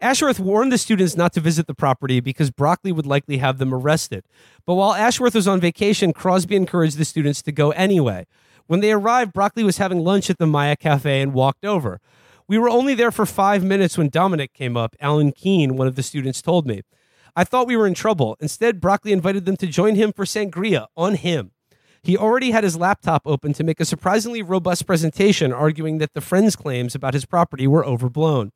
[0.01, 3.75] Ashworth warned the students not to visit the property because Broccoli would likely have them
[3.75, 4.25] arrested.
[4.65, 8.27] But while Ashworth was on vacation, Crosby encouraged the students to go anyway.
[8.67, 12.01] When they arrived, Broccoli was having lunch at the Maya Cafe and walked over.
[12.47, 15.97] We were only there for five minutes when Dominic came up, Alan Keene, one of
[15.97, 16.83] the students, told me.
[17.37, 18.37] I thought we were in trouble.
[18.41, 21.53] Instead, Broccoli invited them to join him for sangria on him.
[22.03, 26.21] He already had his laptop open to make a surprisingly robust presentation arguing that the
[26.21, 28.53] friend's claims about his property were overblown.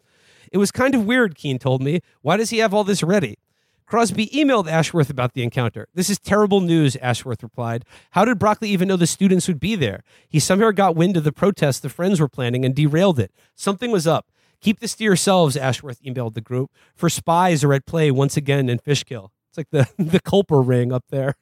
[0.53, 2.01] It was kind of weird, Keene told me.
[2.21, 3.39] Why does he have all this ready?
[3.87, 5.87] Crosby emailed Ashworth about the encounter.
[5.95, 7.85] This is terrible news, Ashworth replied.
[8.13, 10.03] How did Broccoli even know the students would be there?
[10.29, 13.33] He somehow got wind of the protest the friends were planning and derailed it.
[13.55, 14.32] Something was up.
[14.63, 18.69] Keep this to yourselves, Ashworth emailed the group, for spies are at play once again
[18.69, 19.33] in Fishkill.
[19.51, 21.35] It's like the, the Culper ring up there.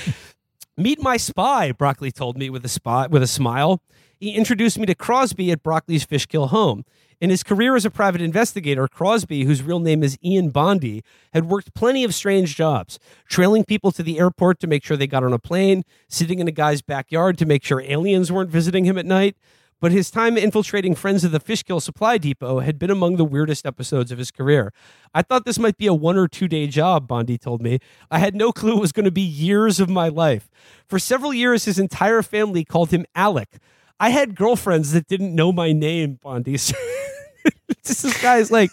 [0.76, 3.80] Meet my spy, Broccoli told me with a spot with a smile.
[4.18, 6.84] He introduced me to Crosby at Broccoli's Fishkill home.
[7.20, 11.48] In his career as a private investigator, Crosby, whose real name is Ian Bondi, had
[11.48, 15.22] worked plenty of strange jobs, trailing people to the airport to make sure they got
[15.22, 18.98] on a plane, sitting in a guy's backyard to make sure aliens weren't visiting him
[18.98, 19.36] at night.
[19.82, 23.66] But his time infiltrating friends of the Fishkill Supply Depot had been among the weirdest
[23.66, 24.72] episodes of his career.
[25.12, 27.80] I thought this might be a one or two day job, Bondi told me.
[28.08, 30.48] I had no clue it was going to be years of my life.
[30.86, 33.58] For several years, his entire family called him Alec.
[33.98, 36.52] I had girlfriends that didn't know my name, Bondi.
[37.82, 38.70] this guy's like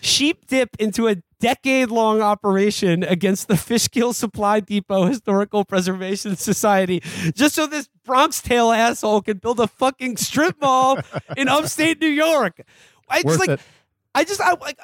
[0.00, 7.00] sheep dip into a decade long operation against the Fishkill Supply Depot Historical Preservation Society
[7.34, 10.98] just so this Bronx Tale asshole can build a fucking strip mall
[11.36, 12.60] in upstate New York.
[13.08, 13.60] I Worth just like it.
[14.14, 14.78] I just I like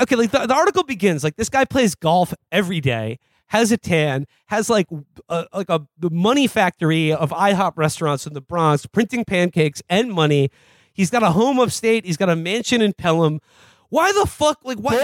[0.00, 3.76] okay like the, the article begins like this guy plays golf every day has a
[3.76, 4.86] tan has like
[5.28, 10.10] a, like a the money factory of IHOP restaurants in the Bronx printing pancakes and
[10.10, 10.50] money
[10.94, 13.40] he's got a home upstate he's got a mansion in Pelham
[13.92, 14.94] why the fuck like why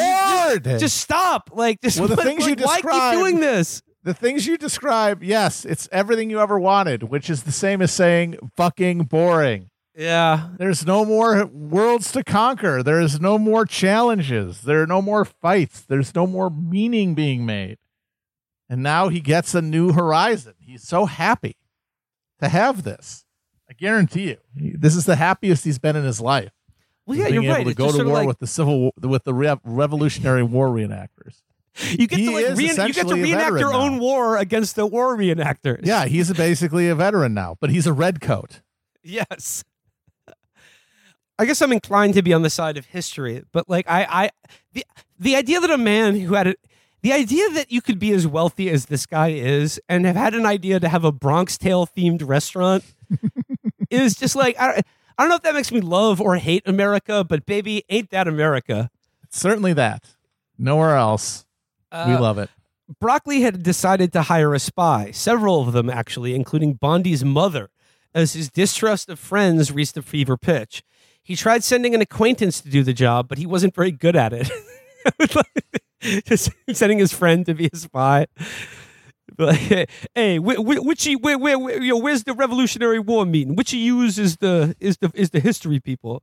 [0.49, 0.65] Bored.
[0.65, 3.83] just, just stop like just Well, the what- things you like, why keep doing this
[4.05, 7.93] The things you describe, yes, it's everything you ever wanted, which is the same as
[7.93, 9.71] saying fucking boring.
[9.95, 12.83] yeah There's no more worlds to conquer.
[12.83, 14.63] There's no more challenges.
[14.63, 15.83] There are no more fights.
[15.83, 17.79] There's no more meaning being made.
[18.71, 20.55] And now he gets a new horizon.
[20.59, 21.57] He's so happy
[22.41, 23.25] to have this.
[23.69, 26.53] I guarantee you, this is the happiest he's been in his life.
[27.09, 29.25] Well yeah you're right able to It's go to war like- with the civil with
[29.25, 31.43] the Rev- Revolutionary War reenactors.
[31.91, 33.99] you get he to like re- you get to reenact your own now.
[34.01, 38.61] war against the war reenactors Yeah, he's basically a veteran now, but he's a redcoat.
[39.03, 39.65] Yes.
[41.39, 44.31] I guess I'm inclined to be on the side of history, but like I, I
[44.73, 44.85] the
[45.19, 46.55] the idea that a man who had a,
[47.03, 50.35] the idea that you could be as wealthy as this guy is and have had
[50.35, 52.83] an idea to have a Bronx Tale themed restaurant
[53.91, 54.83] is just like I,
[55.19, 58.29] I don't know if that makes me love or hate America, but baby, ain't that
[58.29, 58.91] America?
[59.31, 60.15] Certainly that.
[60.57, 61.45] Nowhere else.
[61.93, 62.51] we Uh, love it.
[63.01, 67.69] Broccoli had decided to hire a spy, several of them actually, including Bondi's mother,
[68.15, 70.83] as his distrust of friends reached a fever pitch.
[71.23, 74.33] He tried sending an acquaintance to do the job, but he wasn't very good at
[74.33, 74.51] it.
[76.27, 78.27] Just sending his friend to be a spy.
[79.39, 83.25] Like, hey, wh- wh- which he, where, where, where, you know, where's the Revolutionary War
[83.25, 83.55] meeting?
[83.55, 86.23] Which he use is the is the is the history people.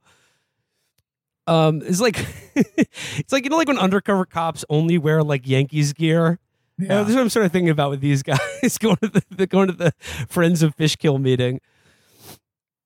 [1.47, 5.93] Um, it's like it's like you know, like when undercover cops only wear like Yankees
[5.93, 6.39] gear.
[6.77, 7.01] You know, Yeah.
[7.03, 9.47] this is what I'm sort of thinking about with these guys going to the, the
[9.47, 9.93] going to the
[10.27, 11.61] Friends of Fishkill meeting.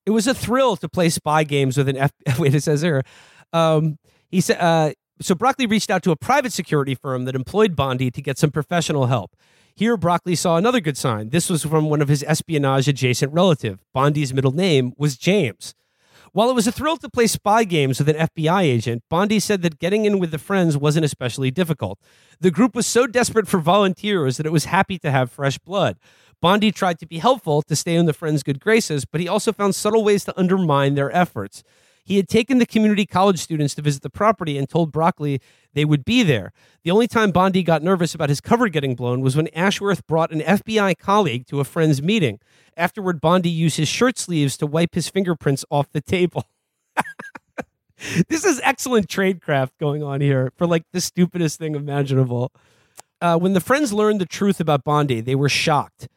[0.06, 2.12] It was a thrill to play spy games with an F.
[2.38, 3.04] Wait, it says here.
[3.54, 3.98] Um,
[4.30, 4.58] he said.
[4.60, 8.38] Uh, so Broccoli reached out to a private security firm that employed Bondi to get
[8.38, 9.36] some professional help.
[9.80, 11.30] Here, Broccoli saw another good sign.
[11.30, 13.80] This was from one of his espionage adjacent relative.
[13.94, 15.74] Bondi's middle name was James.
[16.34, 19.62] While it was a thrill to play spy games with an FBI agent, Bondi said
[19.62, 21.98] that getting in with the friends wasn't especially difficult.
[22.42, 25.98] The group was so desperate for volunteers that it was happy to have fresh blood.
[26.42, 29.54] Bondi tried to be helpful to stay in the friends' good graces, but he also
[29.54, 31.64] found subtle ways to undermine their efforts.
[32.10, 35.40] He had taken the community college students to visit the property and told Broccoli
[35.76, 36.52] they would be there.
[36.82, 40.32] The only time Bondi got nervous about his cover getting blown was when Ashworth brought
[40.32, 42.40] an FBI colleague to a friend's meeting.
[42.76, 46.46] Afterward, Bondi used his shirt sleeves to wipe his fingerprints off the table.
[48.28, 52.52] this is excellent tradecraft going on here for like the stupidest thing imaginable.
[53.22, 56.08] Uh, when the friends learned the truth about Bondi, they were shocked.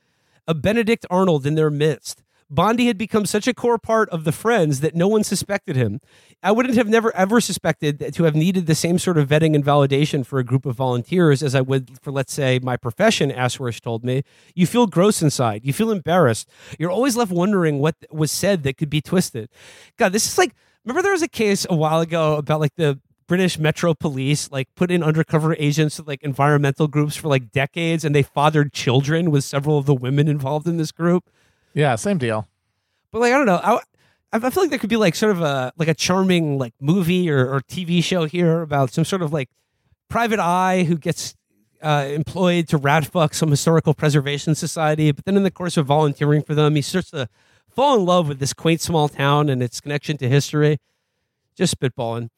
[0.49, 2.23] A Benedict Arnold in their midst.
[2.53, 6.01] Bondi had become such a core part of the friends that no one suspected him.
[6.43, 9.65] I wouldn't have never ever suspected to have needed the same sort of vetting and
[9.65, 13.81] validation for a group of volunteers as I would for, let's say, my profession, Ashworth
[13.81, 14.23] told me.
[14.55, 15.65] You feel gross inside.
[15.65, 16.47] You feel embarrassed.
[16.79, 19.49] You're always left wondering what was said that could be twisted.
[19.97, 23.01] God, this is like, remember there was a case a while ago about like the
[23.27, 28.05] British Metro Police like put in undercover agents to like environmental groups for like decades
[28.05, 31.31] and they fathered children with several of the women involved in this group.
[31.75, 32.49] Yeah, same deal.
[33.11, 33.81] But like I don't know, I,
[34.33, 37.31] I feel like there could be like sort of a like a charming like movie
[37.31, 39.49] or, or TV show here about some sort of like
[40.09, 41.35] private eye who gets
[41.83, 45.87] uh, employed to rat fuck some historical preservation society, but then in the course of
[45.87, 47.29] volunteering for them, he starts to
[47.69, 50.79] fall in love with this quaint small town and its connection to history.
[51.57, 52.29] Just spitballing.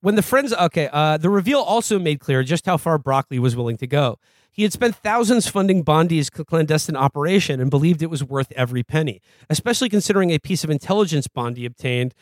[0.00, 3.56] When the friends, okay, uh, the reveal also made clear just how far Broccoli was
[3.56, 4.18] willing to go.
[4.52, 9.22] He had spent thousands funding Bondi's clandestine operation and believed it was worth every penny,
[9.48, 12.14] especially considering a piece of intelligence Bondi obtained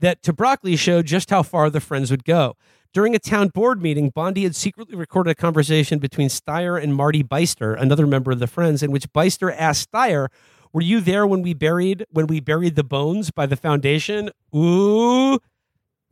[0.00, 2.56] that to Broccoli showed just how far the friends would go.
[2.92, 7.24] During a town board meeting, Bondi had secretly recorded a conversation between Steyer and Marty
[7.24, 10.28] Beister, another member of the Friends, in which Beister asked Steyer,
[10.72, 15.38] "Were you there when we buried when we buried the bones by the foundation?" Ooh,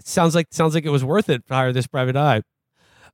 [0.01, 2.43] sounds like sounds like it was worth it to hire this private eye.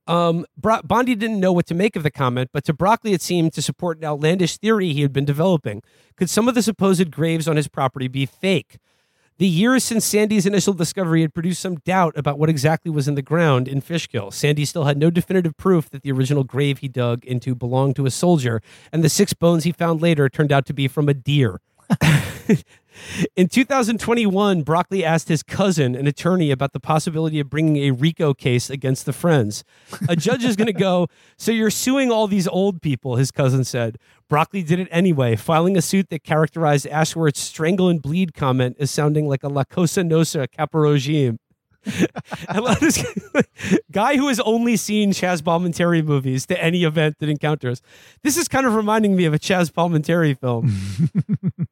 [0.07, 3.23] Um, Bro- Bondi didn't know what to make of the comment, but to Broccoli it
[3.23, 5.83] seemed to support an outlandish theory he had been developing.
[6.17, 8.79] Could some of the supposed graves on his property be fake?
[9.39, 13.15] The years since Sandy's initial discovery had produced some doubt about what exactly was in
[13.15, 14.31] the ground in Fishkill.
[14.31, 18.07] Sandy still had no definitive proof that the original grave he dug into belonged to
[18.07, 18.61] a soldier,
[18.93, 21.61] and the six bones he found later turned out to be from a deer.
[23.37, 28.35] In 2021, Broccoli asked his cousin, an attorney, about the possibility of bringing a RICO
[28.35, 29.65] case against the friends.
[30.09, 33.65] A judge is going to go, So you're suing all these old people, his cousin
[33.65, 33.99] said.
[34.29, 38.91] Broccoli did it anyway, filing a suit that characterized Ashworth's strangle and bleed comment as
[38.91, 40.03] sounding like a La Cosa.
[42.49, 43.05] I love this
[43.93, 47.83] guy who has only seen Chaz Palminteri movies to any event that encounters.
[48.23, 50.73] This is kind of reminding me of a Chaz Palminteri film.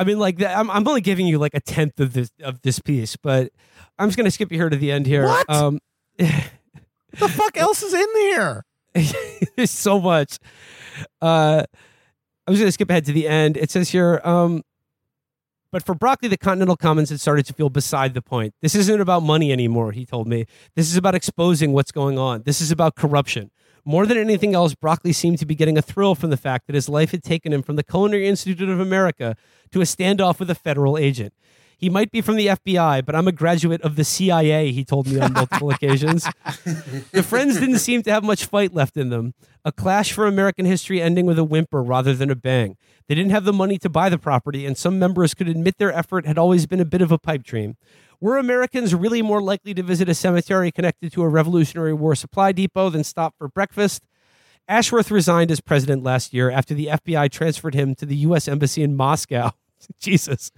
[0.00, 2.78] I mean, like I'm, I'm only giving you like a tenth of this of this
[2.78, 3.52] piece, but
[3.98, 5.24] I'm just gonna skip you here to the end here.
[5.24, 5.50] What?
[5.50, 5.78] Um,
[6.16, 8.64] the fuck else is in here?
[9.56, 10.38] there's so much.
[11.20, 11.64] Uh,
[12.46, 13.58] I was gonna skip ahead to the end.
[13.58, 14.62] It says here, um,
[15.70, 18.54] but for Broccoli, the Continental Commons had started to feel beside the point.
[18.62, 20.46] This isn't about money anymore, he told me.
[20.76, 22.44] This is about exposing what's going on.
[22.44, 23.50] This is about corruption.
[23.84, 26.74] More than anything else, Broccoli seemed to be getting a thrill from the fact that
[26.74, 29.36] his life had taken him from the Culinary Institute of America
[29.72, 31.32] to a standoff with a federal agent.
[31.80, 35.06] He might be from the FBI, but I'm a graduate of the CIA, he told
[35.06, 36.28] me on multiple occasions.
[37.12, 39.32] The friends didn't seem to have much fight left in them.
[39.64, 42.76] A clash for American history ending with a whimper rather than a bang.
[43.08, 45.92] They didn't have the money to buy the property, and some members could admit their
[45.92, 47.78] effort had always been a bit of a pipe dream.
[48.22, 52.52] Were Americans really more likely to visit a cemetery connected to a Revolutionary War supply
[52.52, 54.04] depot than stop for breakfast?
[54.68, 58.46] Ashworth resigned as president last year after the FBI transferred him to the U.S.
[58.46, 59.52] Embassy in Moscow.
[59.98, 60.52] Jesus.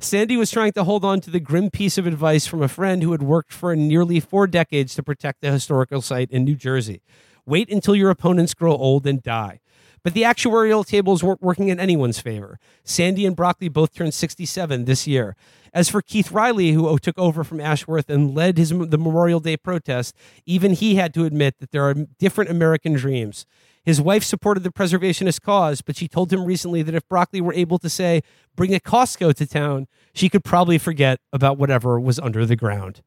[0.00, 3.02] Sandy was trying to hold on to the grim piece of advice from a friend
[3.02, 7.02] who had worked for nearly four decades to protect the historical site in New Jersey.
[7.44, 9.60] Wait until your opponents grow old and die.
[10.04, 12.58] But the actuarial tables weren't working in anyone's favor.
[12.82, 15.36] Sandy and Broccoli both turned 67 this year.
[15.72, 19.56] As for Keith Riley, who took over from Ashworth and led his the Memorial Day
[19.56, 23.46] protest, even he had to admit that there are different American dreams.
[23.84, 27.54] His wife supported the preservationist cause, but she told him recently that if Broccoli were
[27.54, 28.22] able to say,
[28.54, 33.02] bring a Costco to town, she could probably forget about whatever was under the ground.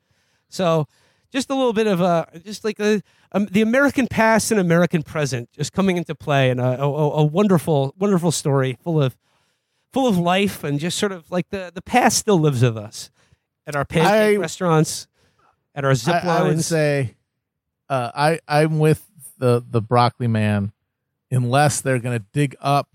[0.49, 0.87] So,
[1.35, 3.01] just a little bit of a, just like a,
[3.33, 7.23] um, the American past and American present just coming into play, and a, a, a
[7.23, 9.15] wonderful, wonderful story full of,
[9.93, 13.11] full of life, and just sort of like the, the past still lives with us
[13.67, 15.07] at our pancake I- restaurants,
[15.75, 17.15] at our zip I, I would say
[17.89, 19.05] uh, I I'm with
[19.37, 20.71] the the broccoli man,
[21.31, 22.89] unless they're gonna dig up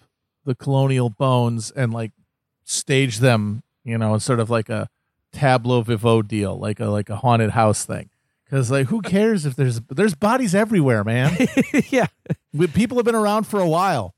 [0.44, 2.12] the colonial bones and like
[2.64, 4.88] stage them, you know, in sort of like a
[5.32, 8.09] tableau vivant deal, like a like a haunted house thing.
[8.50, 11.36] Because like, who cares if there's there's bodies everywhere, man.
[11.90, 12.06] yeah,
[12.52, 14.14] We- People have been around for a while.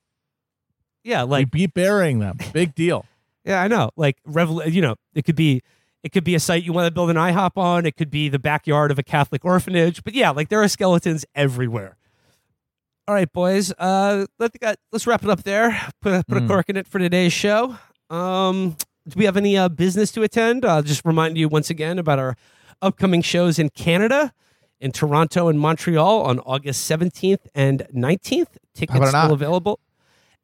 [1.05, 2.39] yeah, Like we burying them.
[2.53, 3.05] Big deal.
[3.45, 3.91] Yeah, I know.
[3.97, 4.65] Like revel.
[4.69, 5.63] you know, it could be
[6.05, 7.87] it could be a site you want to build an IHOP on.
[7.87, 10.05] It could be the backyard of a Catholic orphanage.
[10.05, 11.97] But yeah, like there are skeletons everywhere.
[13.09, 13.73] All right, boys.
[13.77, 15.77] Uh, let the, let's wrap it up there.
[16.01, 16.47] Put a, put a Mm.
[16.47, 17.77] cork in it for today's show.
[18.11, 18.77] Um,
[19.09, 20.65] do we have any uh, business to attend?
[20.65, 22.37] Uh, just remind you once again about our
[22.83, 24.33] upcoming shows in Canada,
[24.81, 28.49] in Toronto and Montreal on August 17th and 19th.
[28.75, 29.81] Tickets still available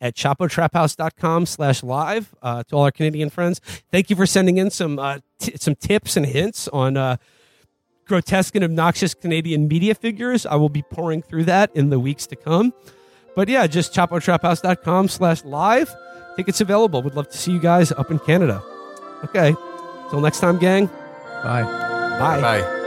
[0.01, 3.61] at chapotraphouse.com slash live uh, to all our Canadian friends.
[3.91, 7.17] Thank you for sending in some uh, t- some tips and hints on uh,
[8.07, 10.47] grotesque and obnoxious Canadian media figures.
[10.47, 12.73] I will be pouring through that in the weeks to come.
[13.35, 15.95] But yeah, just chapotraphouse.com slash live.
[16.37, 17.03] Tickets available.
[17.03, 18.63] Would love to see you guys up in Canada.
[19.25, 19.55] Okay.
[20.11, 20.87] Till next time, gang.
[21.43, 21.88] Bye.
[22.19, 22.41] Bye.
[22.41, 22.78] Bye.